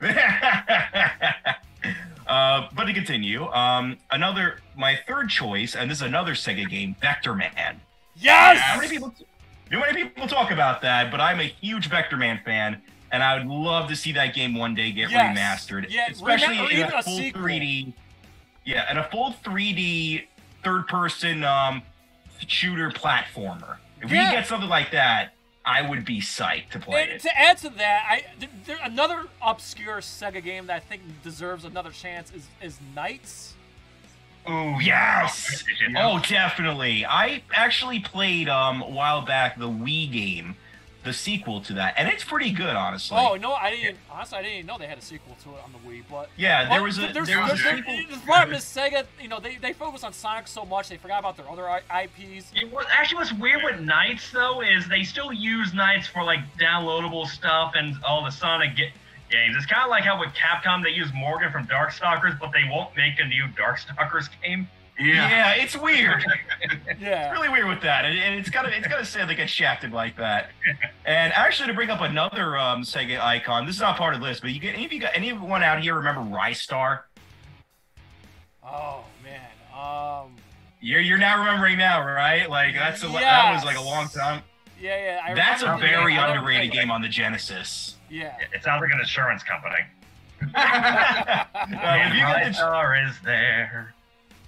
[2.28, 6.94] uh, but to continue, um, another my third choice, and this is another Sega game,
[7.00, 7.80] Vector Man.
[8.16, 8.58] Yes.
[8.60, 9.14] How many people?
[9.70, 13.38] Know, many people talk about that, but I'm a huge Vector Man fan, and I
[13.38, 15.36] would love to see that game one day get Yes.
[15.36, 17.42] remastered, Yeah, especially or in a a full sequel.
[17.42, 17.92] 3D.
[18.64, 20.26] Yeah, and a full 3D
[20.62, 21.82] third-person um,
[22.46, 23.76] shooter platformer.
[24.00, 24.30] If Yeah.
[24.30, 25.31] we get something like that,
[25.64, 27.20] I would be psyched to play And it.
[27.22, 31.64] to add to that, I th- there, another obscure Sega game that I think deserves
[31.64, 33.52] another chance is is NiGHTS.
[34.44, 35.62] Oh Yes.
[35.96, 37.06] Oh, definitely.
[37.06, 40.56] I actually played um a while back the Wii game,
[41.04, 43.16] the sequel to that, and it's pretty good, honestly.
[43.18, 43.98] Oh no, I didn't.
[44.10, 46.02] Honestly, I didn't even know they had a sequel to it on the Wii.
[46.08, 47.96] But yeah, there was a there's, there was a there's, sequel.
[48.10, 49.04] the problem is Sega.
[49.20, 52.52] You know, they, they focus on Sonic so much they forgot about their other IPs.
[52.54, 56.40] It was, actually, what's weird with NiGHTS though is they still use NiGHTS for like
[56.58, 58.92] downloadable stuff and all the Sonic ge-
[59.30, 59.56] games.
[59.56, 62.96] It's kind of like how with Capcom they use Morrigan from Darkstalkers, but they won't
[62.96, 64.68] make a new Darkstalkers game.
[64.98, 65.28] Yeah.
[65.28, 66.24] Yeah, it's weird.
[67.00, 67.30] Yeah.
[67.30, 69.34] it's really weird with that, and, and it's kind of it's kind of sad they
[69.34, 70.50] get shafted like that.
[71.04, 74.26] And actually, to bring up another um, Sega icon, this is not part of the
[74.26, 77.00] list, but you get any of you got anyone out here remember Ristar?
[78.64, 79.40] Oh man.
[79.74, 80.36] Um.
[80.80, 82.48] You're you're now remembering now, right?
[82.48, 84.42] Like that's a, that was like a long time.
[84.80, 85.20] Yeah, yeah.
[85.24, 86.22] I That's a very game.
[86.22, 87.96] Underrated game on the Genesis.
[88.10, 88.36] Yeah.
[88.52, 89.76] It sounds like an insurance company.
[91.62, 93.94] Uh, if you get the is there.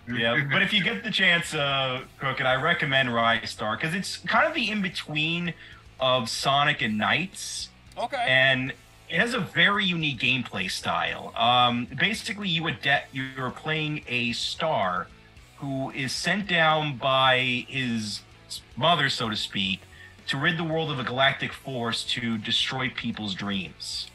[0.09, 4.19] Yeah, but if you get the chance, uh, Crook, and I recommend Ristar because it's
[4.19, 5.55] kind of the in between
[6.01, 8.25] of Sonic and NiGHTS, Okay.
[8.29, 8.73] and
[9.09, 11.33] it has a very unique gameplay style.
[11.37, 13.15] Um, basically, you adapt.
[13.15, 15.07] You're playing a star
[15.59, 18.21] who is sent down by his
[18.77, 19.81] mother, so to speak,
[20.27, 24.11] to rid the world of a galactic force to destroy people's dreams.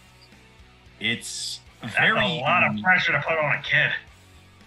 [0.99, 3.91] It's That's very a lot of pressure to put on a kid.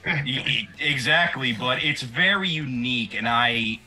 [0.05, 3.81] Exactly, but it's very unique, and I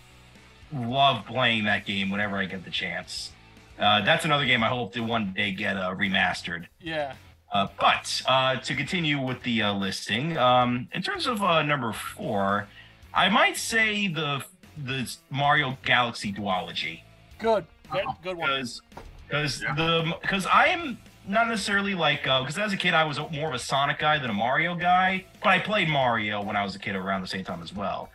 [0.73, 3.31] love playing that game whenever I get the chance.
[3.79, 6.67] Uh, that's another game I hope to one day get uh, remastered.
[6.81, 7.13] yeah.
[7.51, 11.93] Uh, but uh, to continue with the uh, listing, um, in terms of uh, number
[11.93, 12.67] four,
[13.13, 14.43] I might say the
[14.83, 16.99] the Mario Galaxy duology
[17.39, 17.65] Good.
[17.91, 18.49] Good, good one.
[18.49, 18.81] because
[19.27, 20.97] because the because I am
[21.27, 24.19] not necessarily like uh, because as a kid I was more of a Sonic guy
[24.19, 27.27] than a Mario guy, but I played Mario when I was a kid around the
[27.27, 28.09] same time as well.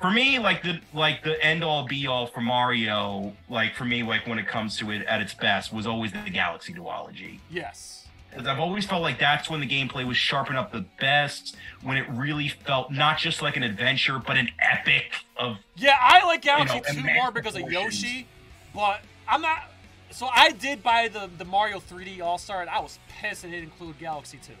[0.00, 4.02] For me, like the like the end all be all for Mario, like for me,
[4.02, 7.38] like when it comes to it at its best, was always the Galaxy duology.
[7.50, 8.06] Yes.
[8.30, 11.96] Because I've always felt like that's when the gameplay was sharpened up the best, when
[11.96, 16.42] it really felt not just like an adventure, but an epic of Yeah, I like
[16.42, 17.70] Galaxy know, 2 more because of.
[17.70, 18.26] Yoshi,
[18.74, 19.70] but I'm not.
[20.14, 23.48] So I did buy the, the Mario 3D All Star, and I was pissed it
[23.48, 24.52] didn't include Galaxy 2.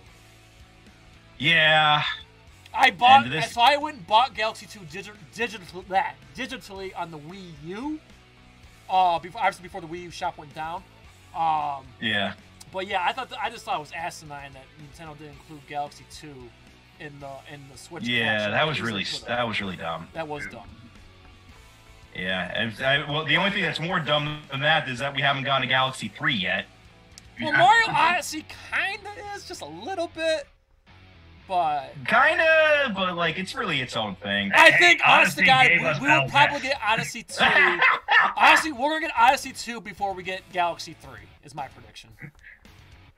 [1.38, 2.02] yeah,
[2.76, 7.12] I bought, this- so I went and bought Galaxy 2 digi- digital, that, digitally on
[7.12, 8.00] the Wii U.
[8.90, 10.82] Uh, before obviously before the Wii U shop went down.
[11.34, 12.34] Um, yeah.
[12.72, 16.04] but yeah, I thought I just thought it was asinine that Nintendo didn't include Galaxy
[16.20, 16.26] 2
[17.00, 18.02] in the in the Switch.
[18.06, 18.50] Yeah, collection.
[18.52, 20.08] that was really that was really dumb.
[20.12, 20.68] that was dumb.
[22.14, 25.44] Yeah, I, well, the only thing that's more dumb than that is that we haven't
[25.44, 26.66] gotten to Galaxy Three yet.
[27.40, 30.46] Well, Mario Odyssey kinda is just a little bit,
[31.48, 34.52] but Kinda, but like it's really its own thing.
[34.54, 37.44] I think, honest to Odyssey God, we, us we will probably get Odyssey 2.
[38.36, 41.10] Honestly, we're going to get Odyssey 2 before we get Galaxy 3,
[41.42, 42.10] is my prediction.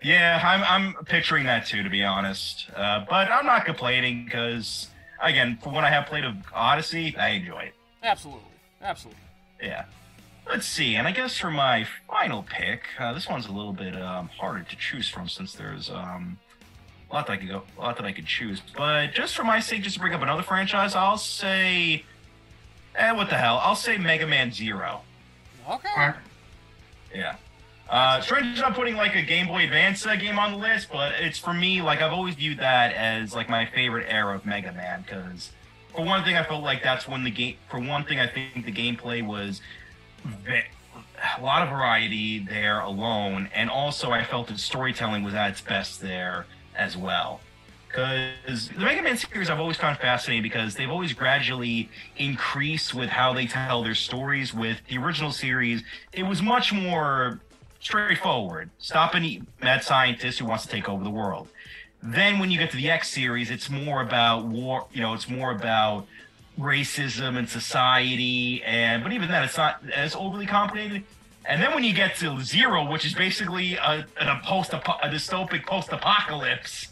[0.02, 2.70] Yeah, I'm I'm picturing that too, to be honest.
[2.74, 4.88] Uh, but I'm not complaining because
[5.22, 7.74] again, for when I have played of Odyssey, I enjoy it.
[8.02, 8.42] Absolutely.
[8.86, 9.22] Absolutely.
[9.60, 9.84] Yeah.
[10.48, 14.00] Let's see, and I guess for my final pick, uh, this one's a little bit
[14.00, 16.38] um, harder to choose from since there's um,
[17.10, 18.62] a lot that I could go, a lot that I could choose.
[18.76, 22.04] But just for my sake, just to bring up another franchise, I'll say,
[22.94, 23.58] eh, what the hell?
[23.60, 25.00] I'll say Mega Man Zero.
[25.68, 25.88] Okay.
[25.96, 26.14] Alright.
[27.12, 27.36] Yeah.
[27.88, 31.12] Uh, strange not putting like a Game Boy Advance uh, game on the list, but
[31.20, 34.72] it's for me like I've always viewed that as like my favorite era of Mega
[34.72, 35.50] Man because
[35.96, 37.56] for one thing I felt like that's when the game.
[37.68, 39.60] For one thing, I think the gameplay was
[41.38, 45.60] a lot of variety there alone, and also I felt that storytelling was at its
[45.60, 47.40] best there as well.
[47.88, 53.08] Because the Mega Man series I've always found fascinating because they've always gradually increased with
[53.08, 54.52] how they tell their stories.
[54.52, 55.82] With the original series,
[56.12, 57.40] it was much more
[57.80, 58.68] straightforward.
[58.78, 61.48] Stop eat mad scientist who wants to take over the world.
[62.06, 64.86] Then when you get to the X series, it's more about war.
[64.92, 66.06] You know, it's more about
[66.58, 71.02] racism and society, and but even then, it's not as overly complicated.
[71.44, 75.66] And then when you get to Zero, which is basically a, a post a dystopic
[75.66, 76.88] post apocalypse,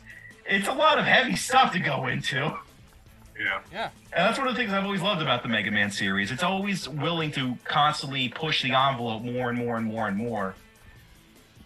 [0.47, 2.57] it's a lot of heavy stuff to go into.
[3.39, 3.61] Yeah.
[3.73, 3.91] Yeah.
[4.13, 6.31] And that's one of the things I've always loved about the Mega Man series.
[6.31, 10.55] It's always willing to constantly push the envelope more and more and more and more.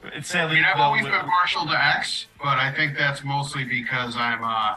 [0.05, 3.25] It's I sadly, mean, I've though, always been partial to X, but I think that's
[3.25, 4.77] mostly because I'm, uh,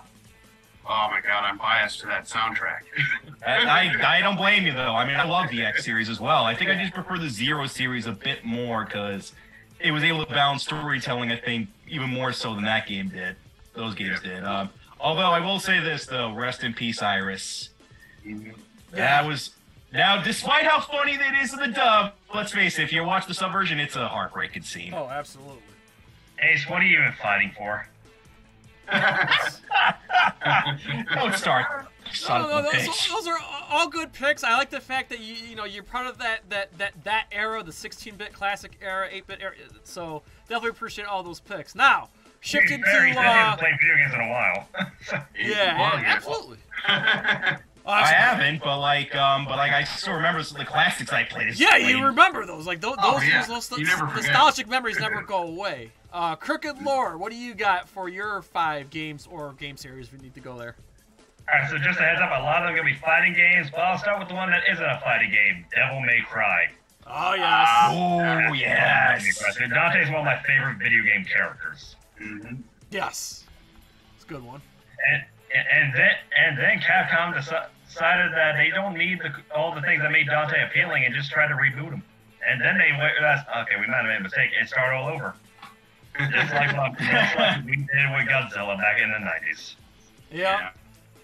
[0.89, 2.79] oh my god, I'm biased to that soundtrack.
[3.45, 3.65] I,
[4.01, 4.95] I, I don't blame you though.
[4.95, 6.43] I mean, I love the X series as well.
[6.43, 9.33] I think I just prefer the Zero series a bit more because
[9.79, 11.31] it was able to balance storytelling.
[11.31, 13.35] I think even more so than that game did.
[13.73, 14.43] Those games did.
[14.43, 14.69] Um,
[14.99, 17.69] although I will say this though, rest in peace, Iris.
[18.25, 18.35] Yeah,
[18.91, 19.51] That was
[19.93, 22.13] now, despite how funny that is in the dub.
[22.33, 24.93] Let's face it, if you watch the subversion, it's a heartbreaking scene.
[24.93, 25.61] Oh, absolutely.
[26.41, 27.87] Ace, what are you even fighting for?
[31.13, 33.09] Don't start, son No, no, of those, bitch.
[33.09, 33.37] those are
[33.69, 34.43] all good picks.
[34.43, 37.27] I like the fact that you you know you're part of that that that that
[37.31, 39.53] era, the 16-bit classic era, 8-bit era.
[39.83, 41.73] So definitely appreciate all those picks.
[41.75, 42.09] Now
[42.41, 44.67] shifting Barry to said he uh, hasn't played video games in a while.
[45.39, 46.19] yeah, Well, yeah,
[46.87, 47.57] yeah.
[47.87, 48.15] absolutely.
[48.15, 51.23] I haven't, but like, um, but like, I still remember some of the classics I
[51.23, 51.49] played.
[51.49, 51.87] as Yeah, played.
[51.89, 52.65] you remember those.
[52.67, 53.45] Like those, Oh, those, yeah.
[53.45, 54.25] those, those You never forget.
[54.31, 55.91] nostalgic memories never go away.
[56.13, 60.11] Uh, Crooked Lore, what do you got for your five games or game series?
[60.11, 60.75] We need to go there.
[61.51, 63.69] Alright, so just a heads up, a lot of them are gonna be fighting games,
[63.71, 66.69] but I'll start with the one that isn't a fighting game, Devil May Cry.
[67.07, 67.67] Oh yes.
[67.89, 69.37] Oh yes.
[69.57, 71.95] So Dante's one of my favorite video game characters.
[72.21, 72.61] Mhm.
[72.91, 73.45] yes.
[74.15, 74.61] It's a good one.
[75.11, 75.23] And,
[75.53, 80.11] and then and then Capcom decided that they don't need the, all the things that
[80.11, 82.03] made Dante appealing and just tried to reboot him.
[82.47, 85.09] And then they went, that's, okay, we might have made a mistake and start all
[85.09, 85.35] over.
[86.17, 89.17] Just like, just like we did with Godzilla back in the
[89.51, 89.75] 90s.
[90.31, 90.69] Yeah.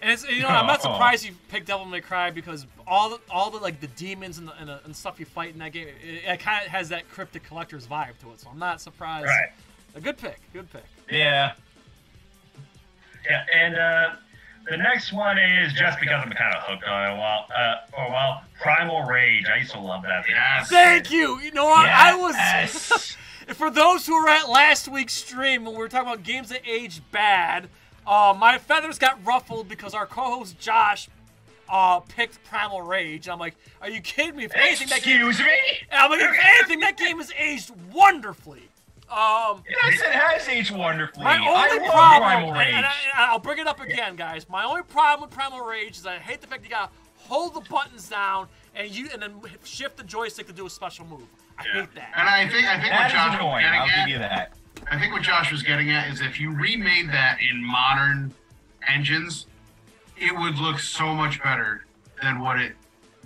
[0.00, 0.92] And it's you know I'm not Oh.
[0.92, 4.46] surprised you picked Devil May Cry because all the all the like the demons and
[4.46, 6.88] the, and, the, and stuff you fight in that game it, it kind of has
[6.90, 9.26] that cryptic collector's vibe to it so I'm not surprised.
[9.26, 9.48] Right.
[9.96, 10.38] A good pick.
[10.52, 10.84] Good pick.
[11.10, 11.54] Yeah.
[13.24, 14.10] Yeah, and uh,
[14.68, 17.74] the next one is just because I'm kind of hooked on it a while, uh,
[17.90, 18.42] for a while.
[18.60, 19.46] Primal Rage.
[19.52, 20.24] I used to love that.
[20.28, 20.68] Yes.
[20.68, 21.38] Thank you.
[21.40, 21.88] You know what?
[21.88, 23.16] I was.
[23.54, 26.60] For those who were at last week's stream when we were talking about games that
[26.68, 27.70] age bad,
[28.06, 31.08] uh, my feathers got ruffled because our co-host Josh
[31.68, 33.26] uh, picked Primal Rage.
[33.26, 34.44] And I'm like, are you kidding me?
[34.44, 35.86] If anything, that game, Excuse me.
[35.90, 38.67] I'm like, if anything, that game has aged wonderfully.
[39.10, 41.24] Um, Yes, it has aged wonderfully.
[41.24, 42.74] my I only love problem, Primal and, Rage.
[42.74, 44.46] and I, and I'll bring it up again, guys.
[44.48, 47.60] My only problem with Primal Rage is I hate the fact you gotta hold the
[47.70, 49.32] buttons down and you and then
[49.64, 51.22] shift the joystick to do a special move.
[51.58, 52.12] I hate that.
[52.16, 54.18] And I think I think that what is Josh was getting I'll at, give you
[54.18, 54.52] that.
[54.90, 58.32] I think what Josh was getting at is if you remade that in modern
[58.88, 59.46] engines,
[60.18, 61.84] it would look so much better
[62.22, 62.74] than what it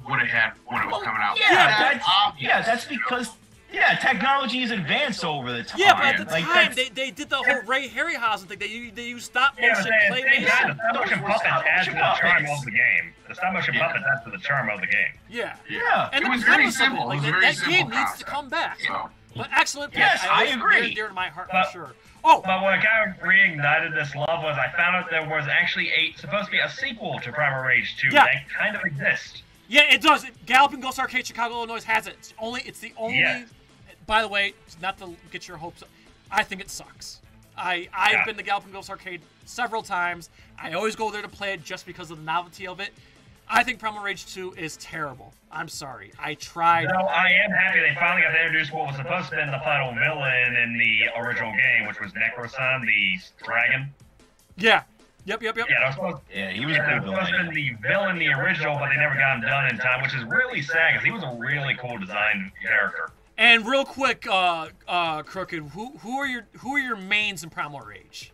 [0.09, 1.39] would have had when it was coming out.
[1.39, 2.49] Yeah, That's that's obvious.
[2.49, 3.31] yeah, that's because
[3.73, 5.81] yeah, technology has advanced over the time.
[5.81, 8.59] Yeah, but at the Like, time they, they did the whole Ray Harryhausen thing.
[8.59, 10.45] They u- they used stop motion they, they claymation.
[10.49, 13.13] had the stop motion puppets stop adds to the charm of the game.
[13.29, 13.87] The stop motion Yeah.
[13.87, 15.13] puppets adds to the charm of the game.
[15.29, 15.57] Yeah.
[15.69, 16.11] yeah.
[16.13, 17.05] And It the was very premise of simple.
[17.05, 18.81] It, like, It was that, a very that simple game needs to come back.
[18.87, 20.01] So But excellent pick.
[20.01, 20.75] Yes, I always- agree.
[20.77, 21.93] Near and dear to my heart But- for sure.
[22.25, 25.91] Oh, But what kind of reignited this love was I found out there was actually
[25.91, 28.25] a supposed to be a sequel to Primal Rage 2 Yeah.
[28.27, 29.43] that kind of exists.
[29.67, 30.25] yeah, it does.
[30.47, 32.15] Galloping Ghost Arcade Chicago, Illinois has it.
[32.19, 33.19] It's only it's the only.
[33.19, 33.43] Yeah.
[34.07, 35.89] By the way, not to get your hopes up,
[36.31, 37.21] I think it sucks.
[37.57, 38.25] I I've Yeah.
[38.25, 40.31] been to Galloping Ghost Arcade several times.
[40.61, 42.93] I always go there to play it just because of the novelty of it.
[43.49, 45.35] I think Primal Rage 2 is terrible.
[45.51, 46.13] I'm sorry.
[46.19, 46.89] I tried.
[46.89, 49.61] So I am happy they finally got to introduce what was supposed to be the
[49.63, 53.93] final villain in the original game, which was Necrosan, the dragon.
[54.57, 54.85] Yeah.
[55.27, 55.43] Yep.
[55.43, 55.57] Yep.
[55.59, 55.67] Yep.
[55.69, 58.13] Yeah, that was supposed, Yeah, he was a that cool supposed to be the villain
[58.13, 60.93] in the original, but they never got him done in time, which is really sad
[60.95, 63.11] because he was a really cool designed character.
[63.43, 67.51] And real quick, uh, uh, Crooked, who who are your who are your mains in
[67.51, 68.33] Primal Rage?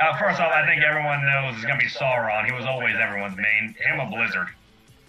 [0.00, 2.44] Uh, first off, I think everyone knows it's gonna be Sauron.
[2.44, 3.76] He was always everyone's main.
[3.78, 4.48] Him a Blizzard.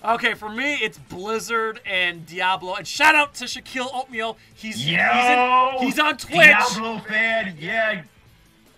[0.06, 2.76] Okay, for me, it's Blizzard and Diablo.
[2.76, 4.38] And shout out to Shaquille Oatmeal.
[4.54, 6.36] He's Yo, he's, in, he's on Twitch.
[6.36, 8.04] Diablo fan, yeah.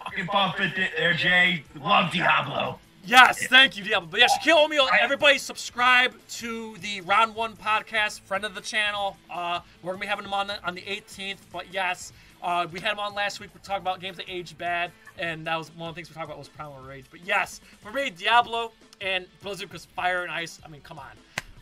[0.05, 1.65] Fucking bump it there, Jay.
[1.75, 2.79] Love Diablo.
[3.03, 4.07] Yes, thank you, Diablo.
[4.11, 9.17] But yeah, Shaquille Oatmeal, everybody subscribe to the Round One podcast, friend of the channel.
[9.29, 11.37] Uh, we're gonna be having him on the, on the 18th.
[11.51, 13.49] But yes, uh, we had him on last week.
[13.55, 16.13] We talked about games that age bad, and that was one of the things we
[16.13, 17.05] talked about was Primal Rage.
[17.09, 18.71] But yes, for me, Diablo
[19.01, 20.59] and Blizzard because Fire and Ice.
[20.63, 21.11] I mean, come on.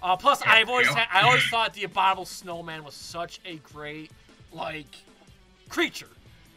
[0.02, 4.12] Uh, plus, I've always had, I always thought the Abominable Snowman was such a great
[4.52, 4.94] like
[5.70, 6.08] creature.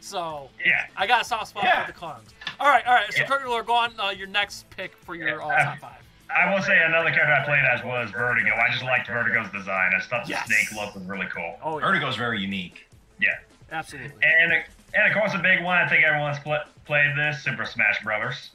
[0.03, 0.85] So Yeah.
[0.97, 1.85] I got a soft spot Yeah.
[1.85, 2.29] for the clowns.
[2.59, 3.11] All right, all right.
[3.11, 3.27] So, Yeah.
[3.27, 5.63] Kurt Miller, go on uh, your next pick for your uh, Yeah.
[5.65, 6.01] top five.
[6.29, 8.51] I will say another character I played as was Vertigo.
[8.53, 9.91] I just liked Vertigo's design.
[9.95, 10.45] I thought Yes.
[10.47, 11.57] the snake look was really cool.
[11.63, 11.85] Oh, yeah.
[11.85, 12.89] Vertigo's very unique.
[13.19, 13.29] Yeah.
[13.71, 14.11] Absolutely.
[14.23, 14.53] And
[14.95, 15.77] and of course a big one.
[15.77, 18.51] I think everyone's pl- played this Super Smash Brothers.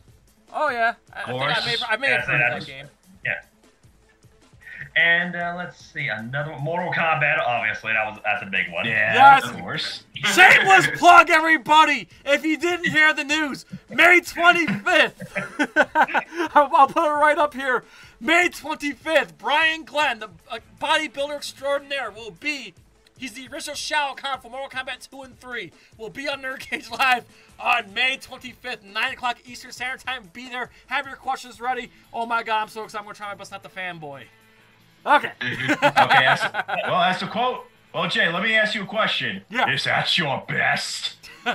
[0.53, 0.95] Oh yeah.
[1.15, 1.67] I, I think I course.
[1.67, 2.87] may, I may have Yeah, heard of that that game.
[4.99, 5.23] Yeah.
[5.25, 7.39] And uh, let's see another Mortal Kombat.
[7.39, 8.87] Obviously, that was that's a big one.
[8.87, 9.45] Yeah, Yes.
[9.45, 10.05] of course.
[10.15, 12.09] Shameless plug, everybody!
[12.25, 16.51] If you didn't hear the news, May 25th.
[16.55, 17.85] I'll, I'll put it right up here.
[18.21, 22.75] May 25th, Brian Glynn, the uh, bodybuilder extraordinaire, will be.
[23.17, 25.73] He's the original Shao Kahn for Mortal Kombat 2 and 3.
[25.99, 27.25] Will be on Nerd Cage Live
[27.59, 30.31] on May 25th, 9 o'clock Eastern Standard Time.
[30.33, 30.71] Be there.
[30.87, 31.91] Have your questions ready.
[32.13, 32.99] Oh my god, I'm so excited.
[33.01, 34.25] I'm going to try my best not to fanboy.
[35.07, 35.33] Okay.
[35.41, 36.43] Okay, that's,
[36.87, 37.65] well, that's a quote.
[37.95, 39.43] Well, Jay, let me ask you a question.
[39.51, 39.71] Yeah.
[39.71, 41.17] Is that your best?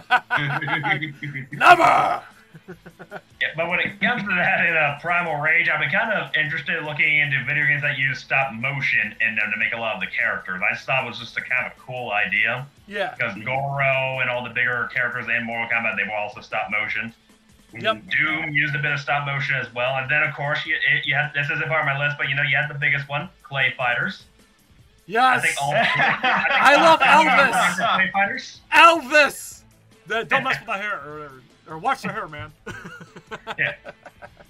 [1.51, 2.21] Never!
[3.41, 6.33] Yeah, but when it comes to that in uh, Primal Rage, I've been kind of
[6.35, 9.77] interested in looking into video games that use stop motion in them to make a
[9.77, 10.61] lot of the characters.
[10.69, 13.13] I just thought it was just a kind of a cool idea Yeah.
[13.17, 17.13] because Goro and all the bigger characters in Mortal Kombat they were also stop motion.
[17.79, 18.03] Yep.
[18.09, 21.05] Doom used a bit of stop motion as well, and then of course you, it,
[21.05, 23.09] you had this isn't part of my list, but you know you had the biggest
[23.09, 24.25] one, Clay Fighters.
[25.05, 25.39] Yes.
[25.39, 25.71] I think all.
[25.75, 27.95] I, think I love Elvis.
[27.95, 28.61] Clay Fighters.
[28.73, 29.61] Elvis!
[30.05, 31.31] The, don't mess with my hair, or,
[31.67, 32.51] or watch the hair, man.
[33.57, 33.73] Yeah.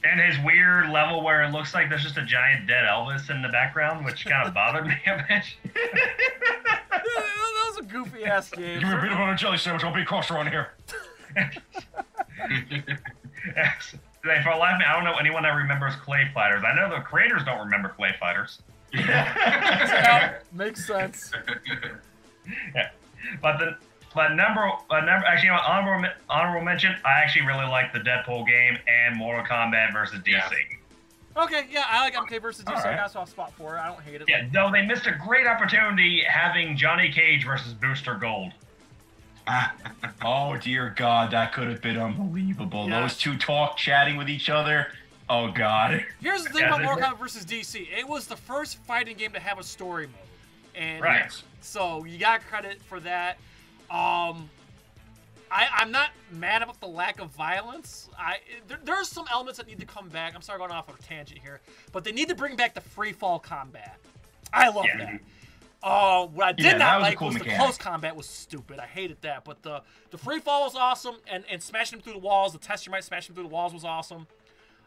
[0.03, 3.41] And his weird level where it looks like there's just a giant dead Elvis in
[3.41, 5.45] the background, which kind of bothered me a bit.
[6.91, 8.81] that was a goofy ass game.
[8.81, 9.85] Give me a peanut butter and jelly sandwich.
[9.85, 10.71] I'll be cross around here.
[13.55, 13.95] Yes.
[14.25, 16.63] Like, For a life, of me, I don't know anyone that remembers Clay Fighters.
[16.65, 18.59] I know the creators don't remember Clay Fighters.
[18.93, 21.31] Yeah, makes sense.
[22.75, 22.89] yeah.
[23.41, 23.77] But the
[24.13, 26.95] but number but number actually you know, honorable honorable mention.
[27.03, 30.33] I actually really like the Deadpool game and Mortal Kombat versus DC.
[30.33, 30.53] Yeah.
[31.35, 32.75] Okay, yeah, I like MK versus DC.
[32.75, 33.13] I Alright.
[33.13, 33.79] got a spot for it.
[33.79, 34.25] I don't hate it.
[34.27, 38.53] Yeah, though they missed a great opportunity having Johnny Cage versus Booster Gold.
[40.25, 42.87] Oh dear God, that could have been unbelievable.
[42.87, 43.01] Yeah.
[43.01, 44.87] Those two talk, chatting with each other.
[45.29, 46.05] Oh God.
[46.21, 47.87] Here's the thing Yeah, about Mortal Kombat versus DC.
[47.97, 51.31] It was the first fighting game to have a story mode, and Right.
[51.61, 53.37] so you got credit for that.
[53.91, 54.49] Um,
[55.51, 58.09] I, I'm not mad about the lack of violence.
[58.17, 58.37] I
[58.67, 60.33] there, there's some elements that need to come back.
[60.35, 61.59] I'm sorry, going off on a tangent here,
[61.91, 63.97] but they need to bring back the free fall combat.
[64.53, 64.97] I love Yeah.
[64.97, 65.19] that.
[65.83, 67.57] Uh, what I did Yeah, not was like cool was mechanic.
[67.57, 68.79] the close combat was stupid.
[68.79, 69.43] I hated that.
[69.43, 69.81] But the
[70.11, 72.91] the free fall was awesome, and and smashing them through the walls, the test you
[72.91, 74.27] might smash them through the walls was awesome.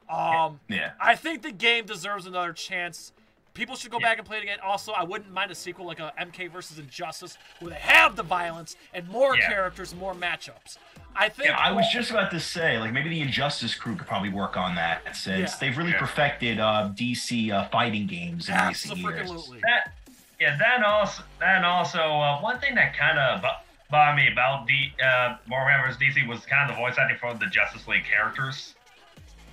[0.09, 0.93] Um, Yeah.
[1.01, 3.13] I think the game deserves another chance.
[3.55, 4.59] People should go back and play it again.
[4.63, 8.23] Also, I wouldn't mind a sequel like a MK versus Injustice, where they have the
[8.23, 9.49] violence and more Yeah.
[9.49, 10.77] characters, more matchups.
[11.15, 11.49] I think.
[11.49, 14.57] Yeah, I was just about to say, like maybe the Injustice crew could probably work
[14.59, 15.57] on that since Yeah.
[15.61, 15.99] they've really Yeah.
[15.99, 19.21] perfected uh, DC uh, fighting games in recent years.
[19.21, 19.61] Absolutely.
[19.61, 19.93] That
[20.41, 23.49] yeah, then also then also uh, one thing that kind of bu-
[23.91, 26.01] bothered me about the uh, Marvel vs.
[26.01, 28.74] DC was kind of the voice acting for the Justice League characters.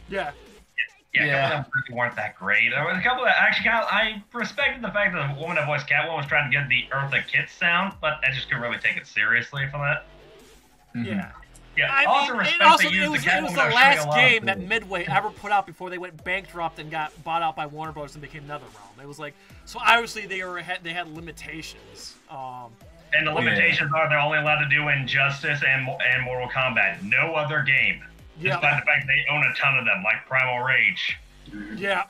[0.09, 0.31] Yeah.
[1.13, 1.45] Yeah, Yeah.
[1.45, 2.69] a couple of them really weren't that great.
[2.71, 5.57] There was a couple that actually kind of, I respected the fact that the woman
[5.57, 8.63] that voiced Catwoman was trying to get the Eartha Kitt sound, but I just couldn't
[8.63, 10.07] really take it seriously for that.
[10.97, 11.05] Mhm.
[11.05, 11.31] Yeah.
[11.75, 13.73] Yeah, I also mean, respect it, also, it was, the it was the that was
[13.73, 17.11] showing a last game that Midway ever put out before they went bankrupt and got
[17.23, 18.13] bought out by Warner Bros.
[18.13, 19.01] and became NetherRealm.
[19.01, 19.33] It was like
[19.65, 22.15] so obviously they were had, they had limitations.
[22.29, 22.71] Um,
[23.15, 23.37] And the Yeah.
[23.37, 27.01] limitations are they're only allowed to do Injustice and Mo- and Mortal Kombat.
[27.03, 28.03] No other game.
[28.39, 31.17] yeah, Despite the fact they own a ton of them, like Primal Rage.
[31.75, 32.03] yeah,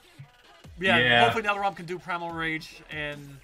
[0.79, 1.23] yeah, Yeah.
[1.23, 3.37] Hopefully NetherRealm can do Primal Rage and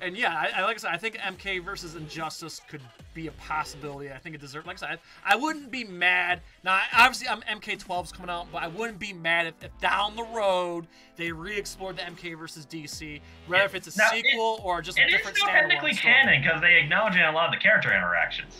[0.00, 2.82] and yeah, I, I like I said, I think MK versus Injustice could
[3.14, 4.10] be a possibility.
[4.12, 4.66] I think it deserves.
[4.66, 6.42] Like I said, I, I wouldn't be mad.
[6.64, 10.24] Now, obviously, I'm MK12's coming out, but I wouldn't be mad if, if down the
[10.24, 10.86] road
[11.16, 14.98] they re-explored the MK versus DC, whether if it's a Now, it- sequel or just
[14.98, 15.12] a different.
[15.12, 16.12] It is different still technically story.
[16.14, 18.54] canon because they acknowledge it in a lot of the character interactions.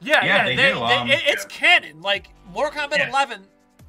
[0.00, 2.00] Yeah, Yeah, yeah, they they, do, they- um, it- it's canon.
[2.02, 3.10] Like Mortal Kombat Yeah.
[3.10, 3.42] 11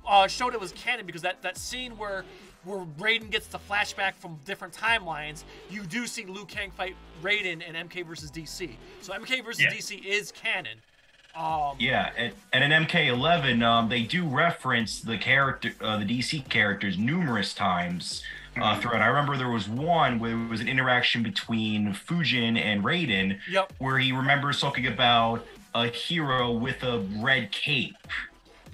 [0.08, 2.26] uh, showed it was canon because that, that scene where
[2.64, 7.62] where Raiden gets the flashback from different timelines, you do see Liu Kang fight Raiden
[7.68, 8.72] in MK versus DC.
[9.02, 9.72] So MK versus Yeah.
[9.72, 10.78] DC is canon.
[11.36, 16.48] Um, Yeah, and, and in MK11, um, they do reference the character, uh, the DC
[16.50, 18.22] characters, numerous times
[18.62, 19.02] uh, throughout.
[19.02, 23.72] I remember there was one where it was an interaction between Fujin and Raiden, Yep.
[23.78, 27.96] where he remembers talking about a hero with a red cape.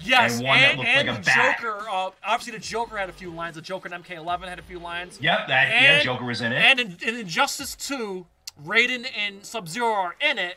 [0.00, 1.58] Yes, And and, that looked and like a the bat.
[1.60, 1.88] Joker.
[1.90, 3.56] Uh, obviously, the Joker had a few lines.
[3.56, 5.18] The Joker in MK11 had a few lines.
[5.20, 6.56] Yep, that yeah, Joker was in it.
[6.62, 8.24] And in, in Injustice 2,
[8.66, 10.56] Raiden and Sub Zero are in it.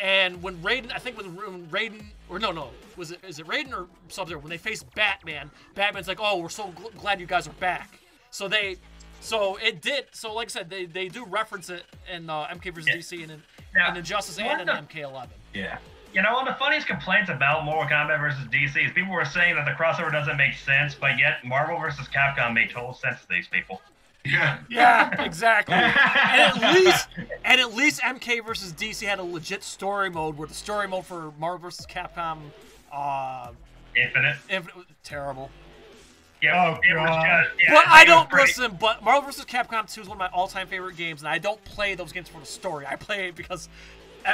[0.00, 3.46] And when Raiden, I think when, when Raiden, or no, no, was it is it
[3.46, 4.38] Raiden or Sub Zero?
[4.40, 7.98] When they face Batman, Batman's like, "Oh, we're so gl- glad you guys are back."
[8.30, 8.76] So they,
[9.20, 10.04] so it did.
[10.12, 11.82] So like I said, they, they do reference it
[12.12, 12.94] in uh, MK vs Yeah.
[12.94, 13.42] DC and in,
[13.74, 15.28] Now, in Injustice and in MK11.
[15.52, 15.78] yeah.
[16.14, 19.24] You know, one of the funniest complaints about Mortal Kombat versus DC is people were
[19.24, 23.20] saying that the crossover doesn't make sense, but yet Marvel versus Capcom made total sense
[23.20, 23.82] to these people.
[24.24, 24.58] Yeah.
[24.68, 25.74] Yeah, exactly.
[25.74, 27.08] and at least,
[27.44, 31.04] and at least MK versus DC had a legit story mode where the story mode
[31.06, 32.38] for Marvel versus Capcom,
[32.92, 33.50] uh,
[33.96, 34.36] Infinite.
[34.48, 35.50] Infinite was terrible.
[36.42, 37.44] Yeah, Oh, it was God.
[37.44, 37.62] just.
[37.68, 38.76] Yeah, but I don't listen.
[38.80, 39.44] But Marvel vs.
[39.44, 42.28] Capcom 2 is one of my all-time favorite games, and I don't play those games
[42.28, 42.86] for the story.
[42.86, 43.68] I play it because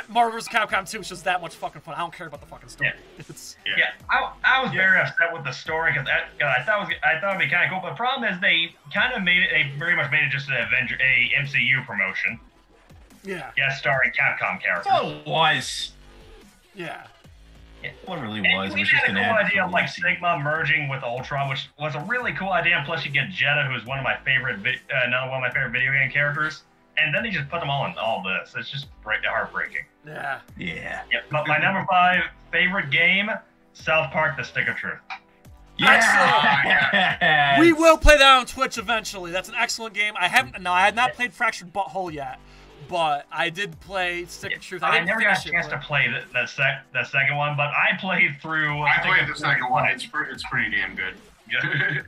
[0.09, 0.49] Marvel vs.
[0.49, 1.95] Capcom 2 is just that much fucking fun.
[1.95, 2.93] I don't care about the fucking story.
[3.19, 6.95] It's Yeah, I, I was very upset with the story because I thought it was,
[7.05, 7.81] I thought it'd be kind of cool.
[7.83, 9.51] But the problem is they kind of made it.
[9.53, 12.41] They very much made it just an Avenger, a MCU promotion.
[13.23, 14.93] yeah, Yes, starring Capcom characters.
[14.95, 15.93] Oh, it was.
[16.75, 17.07] yeah,
[18.07, 18.71] What it really And was.
[18.71, 20.01] It we was just had an a cool idea of like DC.
[20.03, 22.77] Sigma merging with Ultron, which was a really cool idea.
[22.79, 25.49] And plus, you get Jedah, who's one of my favorite, vi- uh, another one of
[25.49, 26.63] my favorite video game characters.
[26.97, 28.55] And then they just put them all in all this.
[28.57, 29.85] It's just break- heartbreaking.
[30.07, 30.41] yeah.
[30.57, 31.03] Yeah.
[31.13, 31.25] Yep.
[31.31, 33.31] But my number five favorite game,
[33.73, 35.01] South Park: The Stick of Truth.
[35.77, 37.57] Yeah.
[37.61, 39.31] We will play that on Twitch eventually.
[39.31, 40.15] That's an excellent game.
[40.19, 40.63] I haven't.
[40.63, 42.39] No, I have not played Fractured But Whole yet,
[42.89, 44.83] but I did play Stick of Truth.
[44.83, 47.57] I, I, never got a chance it, to play the, the, sec, the second one,
[47.57, 48.81] but I played through.
[48.81, 49.87] Uh, I Stick played the second one.
[49.87, 51.15] It's pretty, it's pretty damn good.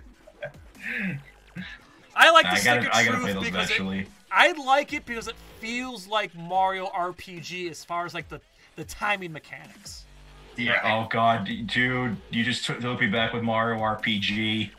[2.17, 4.07] I like the I Stick gotta, of I gotta play Truth those because it, eventually.
[4.31, 8.41] I like it because it feels like Mario RPG as far as like the
[8.77, 10.05] the timing mechanics.
[10.57, 10.81] Yeah.
[10.85, 14.71] Oh God, dude, you just took, took me back with Mario RPG.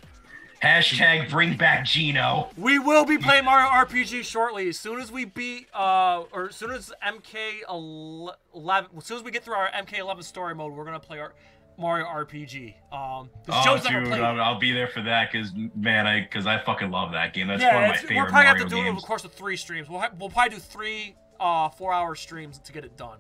[0.62, 2.50] Hashtag bring back Geno.
[2.58, 4.70] We will be playing Mario RPG shortly.
[4.70, 9.24] As soon as we beat, uh, or as soon as MK eleven, as soon as
[9.24, 11.34] we get through our MK eleven story mode, we're gonna play our
[11.78, 12.74] Mario RPG.
[12.92, 14.12] Um, Oh, dude.
[14.14, 17.48] I'll, I'll be there for that because man, I because I fucking love that game.
[17.48, 19.06] That's yeah, one of my favorite we're probably Mario have to do it over the
[19.06, 19.88] course of three streams.
[19.90, 23.20] We'll we'll probably do three uh four-hour streams to get it done.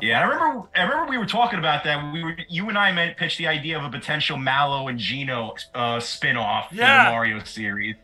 [0.00, 0.68] Yeah, I remember.
[0.76, 2.12] I remember we were talking about that.
[2.12, 5.54] We were, you and I meant pitched the idea of a potential Mallow and Geno
[5.74, 7.04] uh, spin-off Yeah.
[7.04, 7.96] for the Mario series.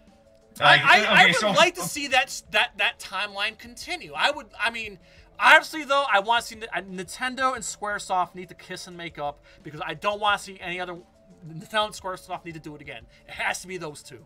[0.60, 4.12] I, Like, I, I okay, would so- like to see that that that timeline continue.
[4.16, 4.46] I would.
[4.58, 4.98] I mean,
[5.38, 9.42] obviously though, I want to see Nintendo and SquareSoft need to kiss and make up
[9.62, 10.96] because I don't want to see any other.
[11.48, 13.06] Nintendo and SquareSoft need to do it again.
[13.26, 14.24] It has to be those two.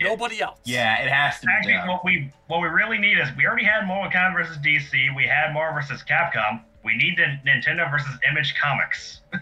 [0.00, 0.60] Nobody else.
[0.64, 1.52] Yeah, it has to be.
[1.52, 1.88] Actually, done.
[1.88, 5.14] what we what we really need is we already had Mortal Kombat versus DC.
[5.16, 6.62] We had Marvel versus Capcom.
[6.84, 9.20] We need the Nintendo versus Image Comics.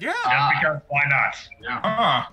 [0.00, 0.12] Yeah.
[0.12, 1.36] Just because why not?
[1.60, 1.80] Yeah.
[1.82, 2.28] Huh.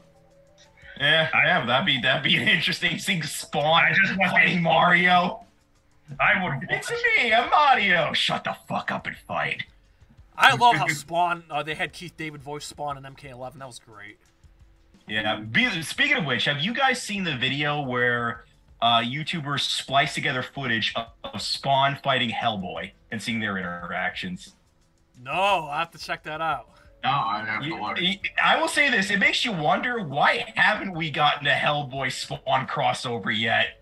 [0.99, 3.23] Yeah, yeah, that'd be that'd be an interesting thing.
[3.23, 5.44] Spawn I just want playing to- Mario.
[6.19, 6.67] I would.
[6.69, 8.13] It's me, I'm Mario.
[8.13, 9.63] Shut the fuck up and fight.
[10.37, 11.43] I love how Spawn.
[11.49, 13.53] Uh, they had Keith David voice Spawn in MK11.
[13.59, 14.17] That was great.
[15.07, 15.37] Yeah.
[15.39, 18.43] Be, speaking of which, have you guys seen the video where
[18.81, 24.55] uh, YouTubers splice together footage of, of Spawn fighting Hellboy and seeing their interactions?
[25.23, 26.69] No, I have to check that out.
[27.03, 28.01] No, I have to You- look.
[28.01, 32.11] you- I will say this: it makes you wonder why haven't we gotten a Hellboy
[32.11, 33.79] Spawn crossover yet?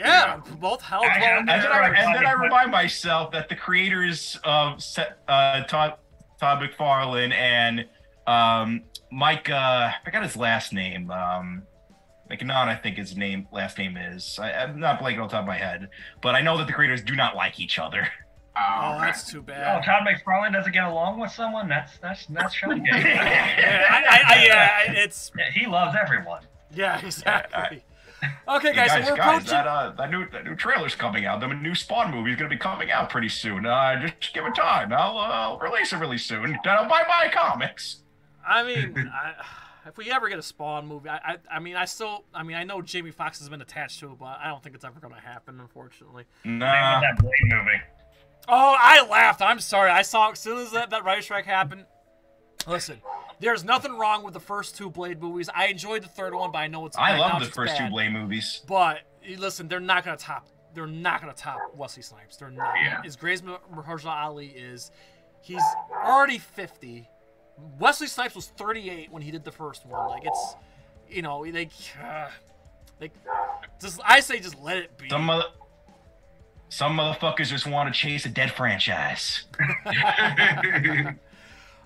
[0.00, 1.02] Yeah, both hell.
[1.04, 4.82] I- dwelling I- And then, I, and then I remind myself that the creators of
[5.28, 5.94] uh, Todd,
[6.40, 7.86] Todd McFarlane and
[8.26, 8.82] um,
[9.12, 9.54] Mike, uh,
[9.92, 11.10] I forgot his last name.
[11.10, 11.62] Um,
[12.30, 14.38] McNaught, I think his name last name is.
[14.40, 15.88] I, I'm not blanking on top of my head,
[16.22, 18.06] but I know that the creators do not like each other.
[18.56, 19.80] Oh, Oh, that's too bad.
[19.80, 19.84] Oh.
[19.86, 21.68] Todd McFarlane doesn't get along with someone.
[21.68, 22.84] That's that's that's shocking.
[22.84, 26.42] Yeah, I, I, I, yeah, it's Yeah, he loves everyone.
[26.74, 27.84] yeah, exactly.
[28.48, 29.50] Okay, Hey, guys, guys, so we're guys, approaching.
[29.50, 31.40] that uh, that new that new trailer's coming out.
[31.40, 33.64] The new Spawn movie is going to be coming out pretty soon.
[33.64, 34.92] Uh, just give it time.
[34.92, 36.58] I'll uh, I'll release it really soon.
[36.64, 38.02] Then I'll buy my comics.
[38.46, 39.34] I mean, I,
[39.86, 42.56] if we ever get a Spawn movie, I, I, I mean, I still, I mean,
[42.56, 45.00] I know Jamie Foxx has been attached to it, but I don't think it's ever
[45.00, 46.24] going to happen, unfortunately.
[46.44, 47.00] Nah.
[47.00, 47.80] that Blade movie.
[48.48, 49.42] Oh, I laughed.
[49.42, 49.90] I'm sorry.
[49.90, 51.84] I saw as soon as that, that writer strike happened.
[52.66, 53.00] Listen,
[53.40, 55.48] there's nothing wrong with the first two Blade movies.
[55.54, 56.96] I enjoyed the third one, but I know it's.
[56.96, 57.88] I love the first two.
[57.88, 58.62] Blade movies.
[58.66, 59.00] But
[59.38, 60.46] listen, they're not gonna top.
[60.74, 62.36] They're not gonna top Wesley Snipes.
[62.36, 62.74] They're not.
[62.76, 63.02] Yeah.
[63.04, 64.90] As as Mahershala Ali is,
[65.42, 67.08] he's already 50.
[67.78, 70.06] Wesley Snipes was 38 when he did the first one.
[70.08, 70.54] Like it's,
[71.08, 72.28] you know, like, uh,
[72.98, 73.10] they,
[73.80, 75.08] just I say just let it be.
[75.08, 75.44] Some mother,
[76.68, 79.44] some motherfuckers just want to chase a dead franchise.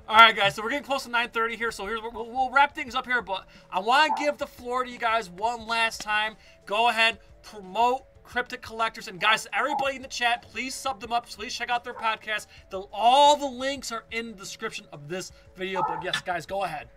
[0.07, 0.55] All right, guys.
[0.55, 1.71] So we're getting close to 9:30 here.
[1.71, 3.23] So here's we'll, we'll wrap things up here.
[3.23, 6.37] But I want to give the floor to you guys one last time.
[6.67, 11.27] Go ahead, promote Cryptic Collectors, and guys, everybody in the chat, please sub them up.
[11.27, 12.49] Please check out their podcast.
[12.71, 15.83] The, all the links are in the description of this video.
[15.87, 16.89] But yes, guys, go ahead.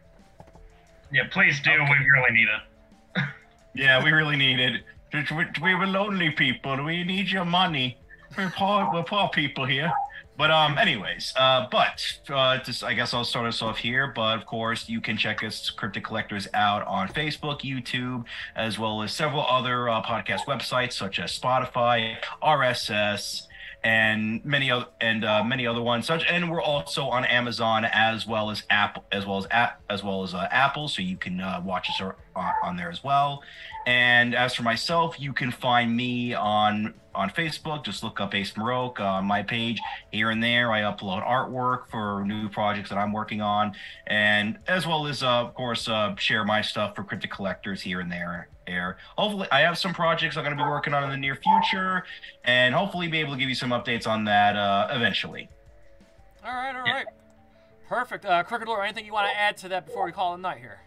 [1.11, 1.71] Yeah, please do.
[1.71, 3.23] We really need it.
[3.75, 4.81] Yeah, we really need it.
[5.13, 6.83] We, we were lonely people.
[6.83, 7.95] We need your money.
[8.35, 9.91] We're poor, we're poor people here.
[10.37, 14.07] But um, anyways, uh, but uh, just I guess I'll start us off here.
[14.15, 18.25] But of course, you can check us Cryptic Collectors out on Facebook, YouTube,
[18.55, 23.47] as well as several other uh, podcast websites such as Spotify, RSS,
[23.83, 26.05] and many other and uh, many other ones.
[26.05, 30.03] Such and we're also on Amazon as well as Apple, as well as app, as
[30.03, 33.43] well as uh, Apple, so you can uh, watch us on, on there as well.
[33.85, 37.83] And as for myself, you can find me on on Facebook.
[37.83, 39.79] Just look up Ace Marrok on my page.
[40.11, 43.73] Here and there, I upload artwork for new projects that I'm working on,
[44.05, 47.99] and as well as, uh, of course, uh, share my stuff for cryptic collectors here
[47.99, 48.49] and there.
[48.67, 48.97] There.
[49.17, 52.03] Hopefully, I have some projects I'm going to be working on in the near future,
[52.43, 55.47] and hopefully be able to give you some updates on that uh, eventually.
[56.45, 57.05] All right, all right.
[57.87, 58.25] Perfect.
[58.25, 60.41] Uh, Crooked Lore, anything you want to add to that before we call it a
[60.41, 60.79] night here?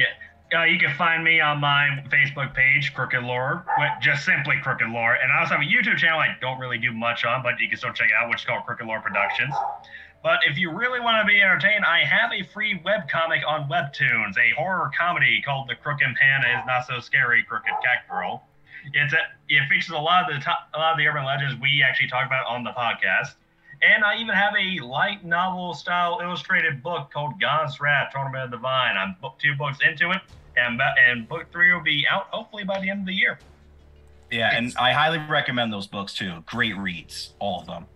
[0.00, 0.06] Yeah.
[0.54, 3.66] Uh, you can find me on my Facebook page, Crooked Lore,
[4.00, 5.14] just simply Crooked Lore.
[5.14, 7.68] And I also have a YouTube channel I don't really do much on, but you
[7.68, 9.54] can still check it out, which is called Crooked Lore Productions.
[10.22, 14.36] But if you really want to be entertained, I have a free webcomic on Webtoons,
[14.36, 18.42] a horror comedy called The Crooked Man and his Not So Scary, Crooked Cat Girl.
[18.94, 19.18] It's a,
[19.48, 22.26] it features a lot of the a lot of the urban legends we actually talk
[22.26, 23.34] about on the podcast.
[23.80, 28.50] And I even have a light novel style illustrated book called God's Wrath Tournament of
[28.50, 28.96] the Vine.
[28.96, 30.20] I'm book two books into it,
[30.56, 33.38] and and book three will be out hopefully by the end of the year.
[34.30, 36.42] Yeah, and I highly recommend those books too.
[36.44, 37.86] Great reads, all of them.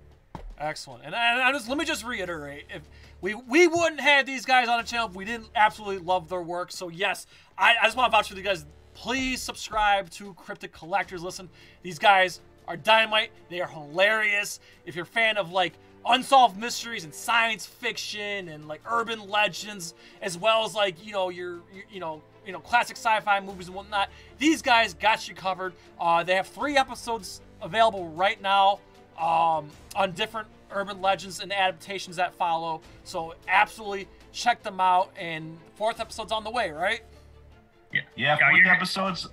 [0.56, 1.04] Excellent.
[1.04, 2.82] And, and I just let me just reiterate: if
[3.20, 6.42] we we wouldn't have these guys on the channel if we didn't absolutely love their
[6.42, 6.70] work.
[6.70, 7.26] So yes,
[7.59, 8.66] I, I just want to vouch for you guys.
[8.94, 11.22] Please subscribe to Cryptic Collectors.
[11.22, 11.48] Listen,
[11.82, 12.40] these guys
[12.72, 13.30] are dynamite.
[13.50, 14.58] They are hilarious.
[14.86, 15.74] If you're a fan of like
[16.06, 21.28] unsolved mysteries and science fiction and like urban legends, as well as like you know
[21.28, 24.08] your, your you know you know classic sci-fi movies and whatnot,
[24.38, 25.74] these guys got you covered.
[26.00, 28.80] Uh, they have three episodes available right now
[29.18, 32.80] um, on different urban legends and adaptations that follow.
[33.04, 35.12] So absolutely check them out.
[35.18, 37.02] And fourth episode's on the way, right?
[37.92, 39.28] Yeah, Yeah, 40 you're- episodes.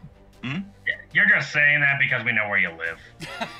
[1.11, 2.99] You're just saying that because we know where you live.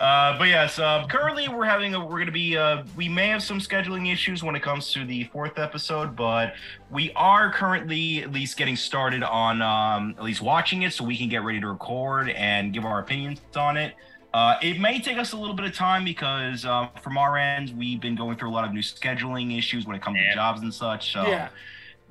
[0.00, 3.28] uh, but yes, uh, currently we're having a, we're going to be uh, we may
[3.28, 6.54] have some scheduling issues when it comes to the fourth episode, but
[6.90, 11.18] we are currently at least getting started on um, at least watching it so we
[11.18, 13.94] can get ready to record and give our opinions on it.
[14.32, 17.76] Uh, it may take us a little bit of time because uh, from our end
[17.76, 20.30] we've been going through a lot of new scheduling issues when it comes Yeah.
[20.30, 21.12] to jobs and such.
[21.12, 21.48] So Yeah.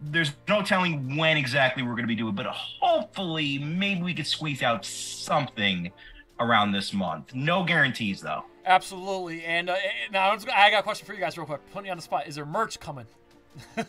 [0.02, 4.28] There's no telling when exactly we're going to be doing, but hopefully, maybe we could
[4.28, 5.92] squeeze out something
[6.40, 7.34] around this month.
[7.34, 8.46] No guarantees, though.
[8.66, 9.44] Absolutely.
[9.46, 9.76] And uh,
[10.12, 11.62] now I got a question for you guys, real quick.
[11.72, 12.28] Putting you on the spot.
[12.28, 13.06] Is there merch coming?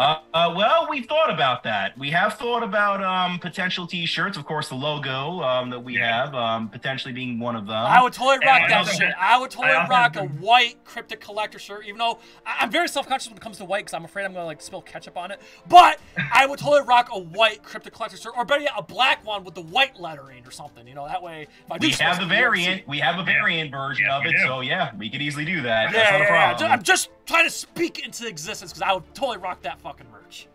[0.00, 1.96] Uh, uh, well, we've thought about that.
[1.98, 4.38] We have thought about um, potential T-shirts.
[4.38, 6.24] Of course, the logo um, that we Yeah.
[6.24, 7.76] have um, potentially being one of them.
[7.76, 9.12] I would totally rock I that also- shit.
[9.18, 12.88] I would totally I rock a white cryptic collector shirt, even though I- I'm very
[12.88, 15.30] self-conscious when it comes to white because I'm afraid I'm gonna like spill ketchup on
[15.32, 15.40] it.
[15.68, 16.00] But
[16.32, 19.44] I would totally rock a white cryptic collector shirt, or better yet, a black one
[19.44, 20.86] with the white lettering or something.
[20.86, 22.88] You know, that way if I do we have the some, you won't variant.
[22.88, 25.92] We have a variant version Yeah, of it, so yeah, we could easily do that.
[25.92, 26.72] Yeah, That's not yeah, a problem.
[26.72, 30.46] I'm just trying to speak into existence because I would totally rock that fucking merch.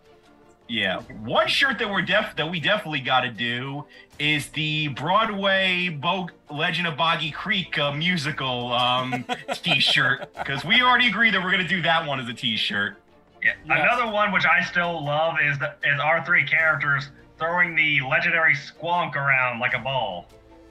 [0.67, 3.85] Yeah, one shirt that we're def that we definitely got to do
[4.17, 11.07] is the Broadway Bo- Legend of Boggy Creek uh, musical um, T-shirt because we already
[11.07, 12.97] agreed that we're gonna do that one as a T-shirt.
[13.43, 13.51] Yeah.
[13.67, 13.77] Yes.
[13.79, 18.55] Another one which I still love is the, is our three characters throwing the legendary
[18.55, 20.27] squonk around like a ball.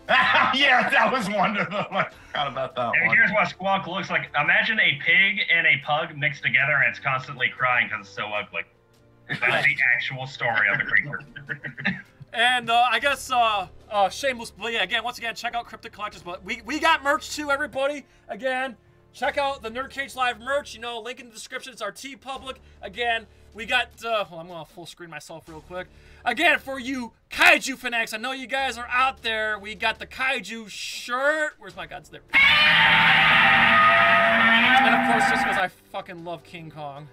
[0.08, 1.86] yeah, that was one of them.
[1.90, 3.16] I forgot about that And one.
[3.16, 4.30] here's what Squonk looks like.
[4.40, 8.26] Imagine a pig and a pug mixed together, and it's constantly crying because it's so
[8.26, 8.62] ugly.
[9.28, 11.20] That's the actual story of the creature.
[12.36, 15.92] And uh, I guess uh, uh, shameless, but yeah, again, once again, check out Cryptic
[15.92, 16.20] Collectors.
[16.24, 18.04] But we, we got merch too, everybody.
[18.28, 18.76] Again,
[19.12, 20.74] check out the Nerd Cage Live merch.
[20.74, 21.72] You know, link in the description.
[21.72, 22.56] It's our TeePublic.
[22.82, 23.86] Again, we got.
[24.04, 25.86] Uh, well, I'm gonna full screen myself real quick.
[26.26, 29.58] Again, for you kaiju fanatics, I know you guys are out there.
[29.58, 31.52] We got the kaiju shirt.
[31.58, 32.22] Where's my gods there?
[34.82, 37.08] And of course, just because I fucking love King Kong.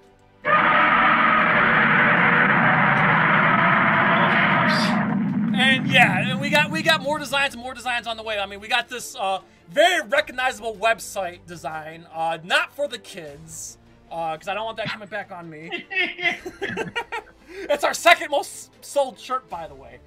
[5.54, 8.40] And yeah, and we got we got more designs more designs on the way.
[8.40, 9.40] I mean, we got this uh,
[9.70, 15.10] very recognizable website design, uh, not for the kids, because I don't want that coming
[15.10, 15.86] back on me.
[17.70, 20.00] it's our second most sold shirt, by the way.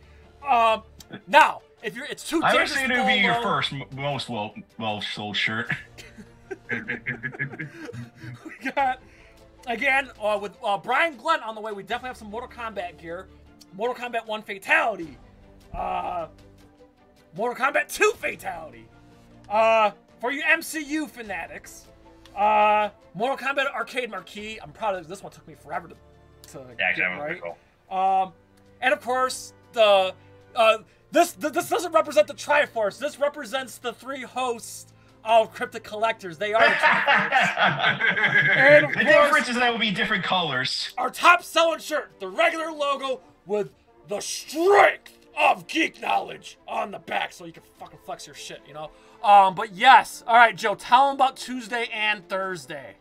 [0.47, 0.83] Um,
[1.27, 4.55] now, if you're, it's too I thinking to it would be your first most well
[4.79, 5.71] well sold shirt.
[8.45, 9.01] We got
[9.67, 11.73] again uh, with uh, Brian Glynn on the way.
[11.73, 13.29] We definitely have some Mortal Kombat gear.
[13.75, 15.19] Mortal Kombat 1 Fatality.
[15.73, 16.29] Uh,
[17.37, 18.87] Mortal Kombat 2 Fatality.
[19.49, 19.91] Uh,
[20.21, 21.87] for you MCU fanatics.
[22.37, 24.59] Uh, Mortal Kombat Arcade Marquee.
[24.63, 25.09] I'm proud of this.
[25.19, 25.95] This one took me forever to,
[26.55, 27.41] to Yeah, get that right.
[27.43, 27.59] cool.
[27.97, 28.33] Um,
[28.81, 30.15] and of course, the
[30.57, 30.79] uh,
[31.13, 32.99] this th- this doesn't represent the Triforce.
[32.99, 34.93] This represents the three hosts
[35.25, 36.39] of Cryptic Collectors.
[36.39, 38.01] They are the Triforce.
[38.57, 40.93] And of the course- difference is that will be different colors.
[40.99, 43.71] Our top selling shirt, the regular logo with
[44.09, 48.61] the strength of geek knowledge on the back, so you can fucking flex your shit,
[48.69, 48.91] you know.
[49.23, 52.95] Um, but yes, all right, Joe, tell them about Tuesday and Thursday.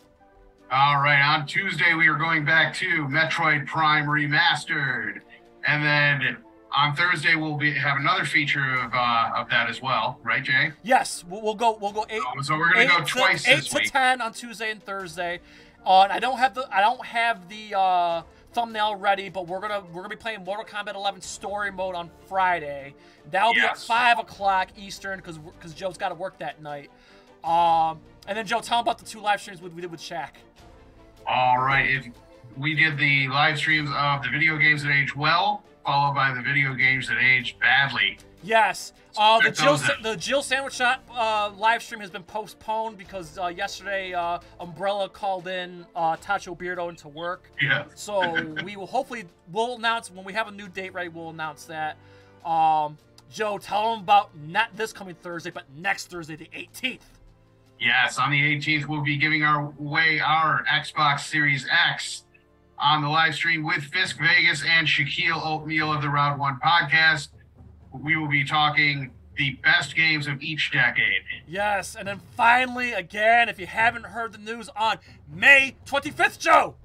[0.74, 5.20] All right, on Tuesday we are going back to Metroid Prime Remastered,
[5.68, 6.38] and then
[6.76, 10.72] on Thursday we'll be have another feature of uh, of that as well, right, Jay?
[10.82, 11.78] Yes, we'll, we'll go.
[11.80, 12.24] We'll go eight.
[12.26, 13.92] Oh, so we're gonna go eight to- twice eight to week.
[13.92, 15.42] ten on Tuesday and Thursday.
[15.86, 18.24] Uh, I don't have the I don't have the uh,
[18.54, 22.10] thumbnail ready, but we're gonna we're gonna be playing Mortal Kombat 11 Story Mode on
[22.28, 22.96] Friday.
[23.30, 26.90] That'll be at five o'clock Eastern because because Joe's got to work that night.
[27.44, 30.00] Um, and then Joe, tell him about the two live streams we, we did with
[30.00, 30.30] Shaq.
[31.28, 32.08] All right, if
[32.58, 36.42] we did the live streams of the video games that age well, followed by the
[36.42, 38.18] video games that age badly.
[38.44, 38.94] Yes.
[39.16, 43.48] Uh, the Jill the Jill Sandwich Shop uh, live stream has been postponed because uh,
[43.48, 47.50] yesterday uh, Umbrella called in uh, Tacho Beardo into work.
[47.62, 47.86] Yeah.
[47.96, 51.10] So we will hopefully we'll announce when we have a new date ready.
[51.10, 51.98] We'll announce that.
[52.44, 52.98] Um,
[53.32, 57.00] Joe, tell them about not this coming Thursday, but next Thursday, the 18th.
[57.80, 62.24] Yes, on the 18th, we'll be giving our away our Xbox Series X
[62.78, 67.30] on the live stream with Fisk Vegas and Shaquille Oatmeal of the Round One podcast.
[67.92, 71.24] We will be talking the best games of each decade.
[71.48, 75.00] Yes, and then finally, again, if you haven't heard the news on
[75.32, 76.76] May 25th, Joe,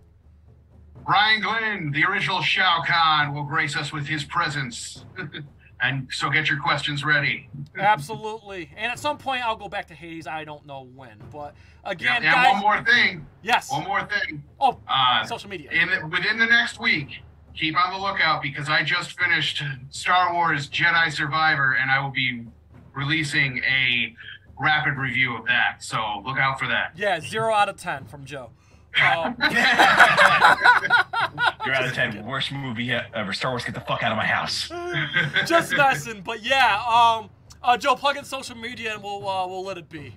[1.06, 5.04] Brian Glynn, the original Shao Kahn, will grace us with his presence.
[5.80, 7.48] and so get your questions ready.
[7.78, 8.70] absolutely.
[8.76, 10.26] And at some point, I'll go back to Hades.
[10.26, 13.26] I don't know when, but again, and guys, one more thing.
[13.42, 13.70] yes.
[13.70, 14.42] One more thing.
[14.60, 15.70] Oh, Uh, social media.
[15.70, 17.08] in the, within the next week,
[17.54, 22.10] keep on the lookout because I just finished Star Wars Jedi Survivor and I will
[22.10, 22.44] be
[22.94, 24.14] releasing a
[24.60, 25.82] rapid review of that.
[25.82, 26.92] So look out for that.
[26.96, 28.50] Yeah, zero out of ten from Joe.
[28.96, 29.36] Um,
[31.64, 32.24] You're out of ten.
[32.26, 33.32] Worst movie ever.
[33.32, 33.64] Star Wars.
[33.64, 34.68] Get the fuck out of my house.
[35.46, 36.82] just messing, but yeah.
[36.84, 37.30] Um,
[37.62, 40.14] uh, Joe, plug in social media and we'll uh, we'll let it be.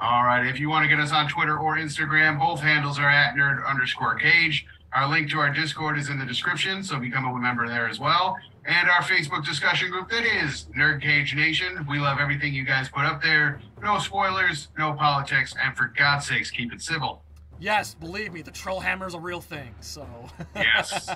[0.00, 0.46] All right.
[0.46, 3.66] If you want to get us on Twitter or Instagram, both handles are at nerd
[3.66, 4.66] underscore cage.
[4.92, 7.98] Our link to our Discord is in the description, so become a member there as
[7.98, 8.36] well.
[8.64, 11.84] And our Facebook discussion group that is Nerd Cage Nation.
[11.88, 13.60] We love everything you guys put up there.
[13.82, 17.23] No spoilers, no politics, and for God's sakes, keep it civil.
[17.64, 19.74] Yes, believe me, the troll hammer is a real thing.
[19.80, 20.06] So.
[20.54, 21.08] Yes.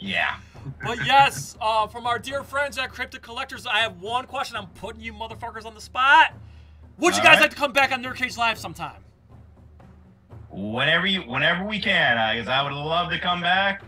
[0.00, 0.36] Yeah.
[0.82, 4.56] But yes, uh, from our dear friends at Cryptic Collectors, I have one question.
[4.56, 6.32] I'm putting you motherfuckers on the spot.
[6.98, 7.40] Would you All guys right.
[7.42, 9.04] like to come back on Nerd Cage Live sometime?
[10.50, 13.82] Whenever you, whenever we can, uh, 'cause I would love to come back,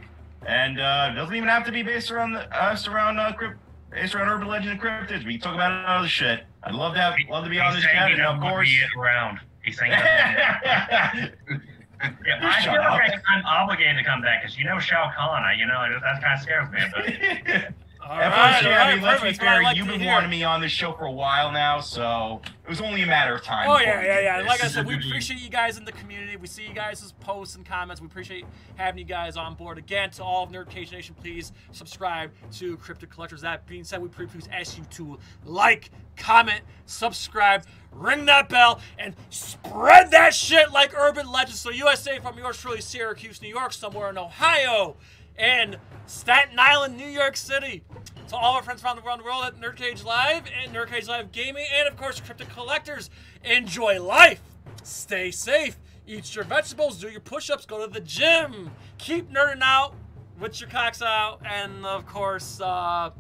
[0.47, 3.57] and uh, it doesn't even have to be based around the, us around uh, crypt,
[3.91, 5.25] based around urban legend and cryptids.
[5.25, 6.45] We can talk about other shit.
[6.65, 8.51] I'd love to have, love to be on this saying chat, he and doesn't of
[8.51, 8.69] course.
[8.69, 9.41] me around.
[9.63, 9.93] He's saying
[12.05, 12.91] he doesn't want me Yeah, I Shut feel up.
[12.93, 15.43] like I, I'm obligated to come back because you know Shao Kahn.
[15.43, 16.81] I, you know that, that kind of scares me.
[16.93, 17.75] But
[18.07, 19.29] All At right, first, all yeah, I mean, let's be.
[19.29, 20.13] That's what I fair, like you've to been hear.
[20.13, 23.35] wanting me on this show for a while now, so it was only a matter
[23.35, 23.67] of time.
[23.67, 24.39] Oh yeah, yeah, yeah.
[24.41, 26.37] And like I said, we appreciate you guys in the community.
[26.37, 28.03] We see you guys' posts and comments.
[28.03, 28.45] We appreciate
[28.75, 29.79] having you guys on board.
[29.79, 33.41] Again, to all of Nerd Cage Nation, please subscribe to Cryptic Collectors.
[33.41, 37.65] That being said, we pre- please ask you to like, comment, subscribe,
[37.95, 41.61] ring that bell, and spread that shit like urban legends.
[41.61, 44.97] So USA from yours truly, Syracuse, New York, somewhere in Ohio,
[45.37, 47.83] and Staten Island, New York City.
[48.29, 51.31] To all our friends around the world at Nerd Cage Live and Nerd Cage Live
[51.31, 53.11] Gaming, and of course, Cryptic Collectors.
[53.45, 54.41] Enjoy life.
[54.83, 55.79] Stay safe.
[56.07, 56.99] Eat your vegetables.
[56.99, 57.67] Do your push-ups.
[57.67, 58.71] Go to the gym.
[58.99, 59.95] Keep nerding out
[60.41, 63.11] with your cocks out, and of course, uh,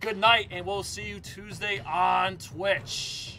[0.00, 0.48] good night.
[0.50, 3.33] And we'll see you Tuesday on Twitch.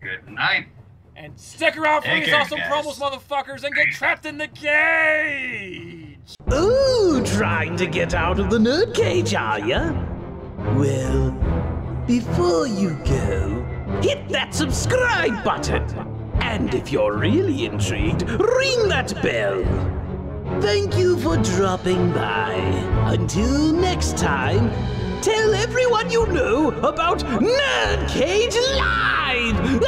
[0.00, 0.66] Good night.
[1.14, 2.70] And stick around for Take these care, awesome guys.
[2.86, 6.16] promos, motherfuckers, and get trapped in the cage.
[6.52, 9.92] Ooh, trying to get out of the nerd cage, are ya?
[10.76, 11.32] Well,
[12.06, 13.62] before you go,
[14.02, 15.84] hit that subscribe button.
[16.40, 19.62] And if you're really intrigued, ring that bell.
[20.62, 22.54] Thank you for dropping by.
[23.12, 24.70] Until next time,
[25.20, 29.82] tell everyone you know about Nerd Cage Live!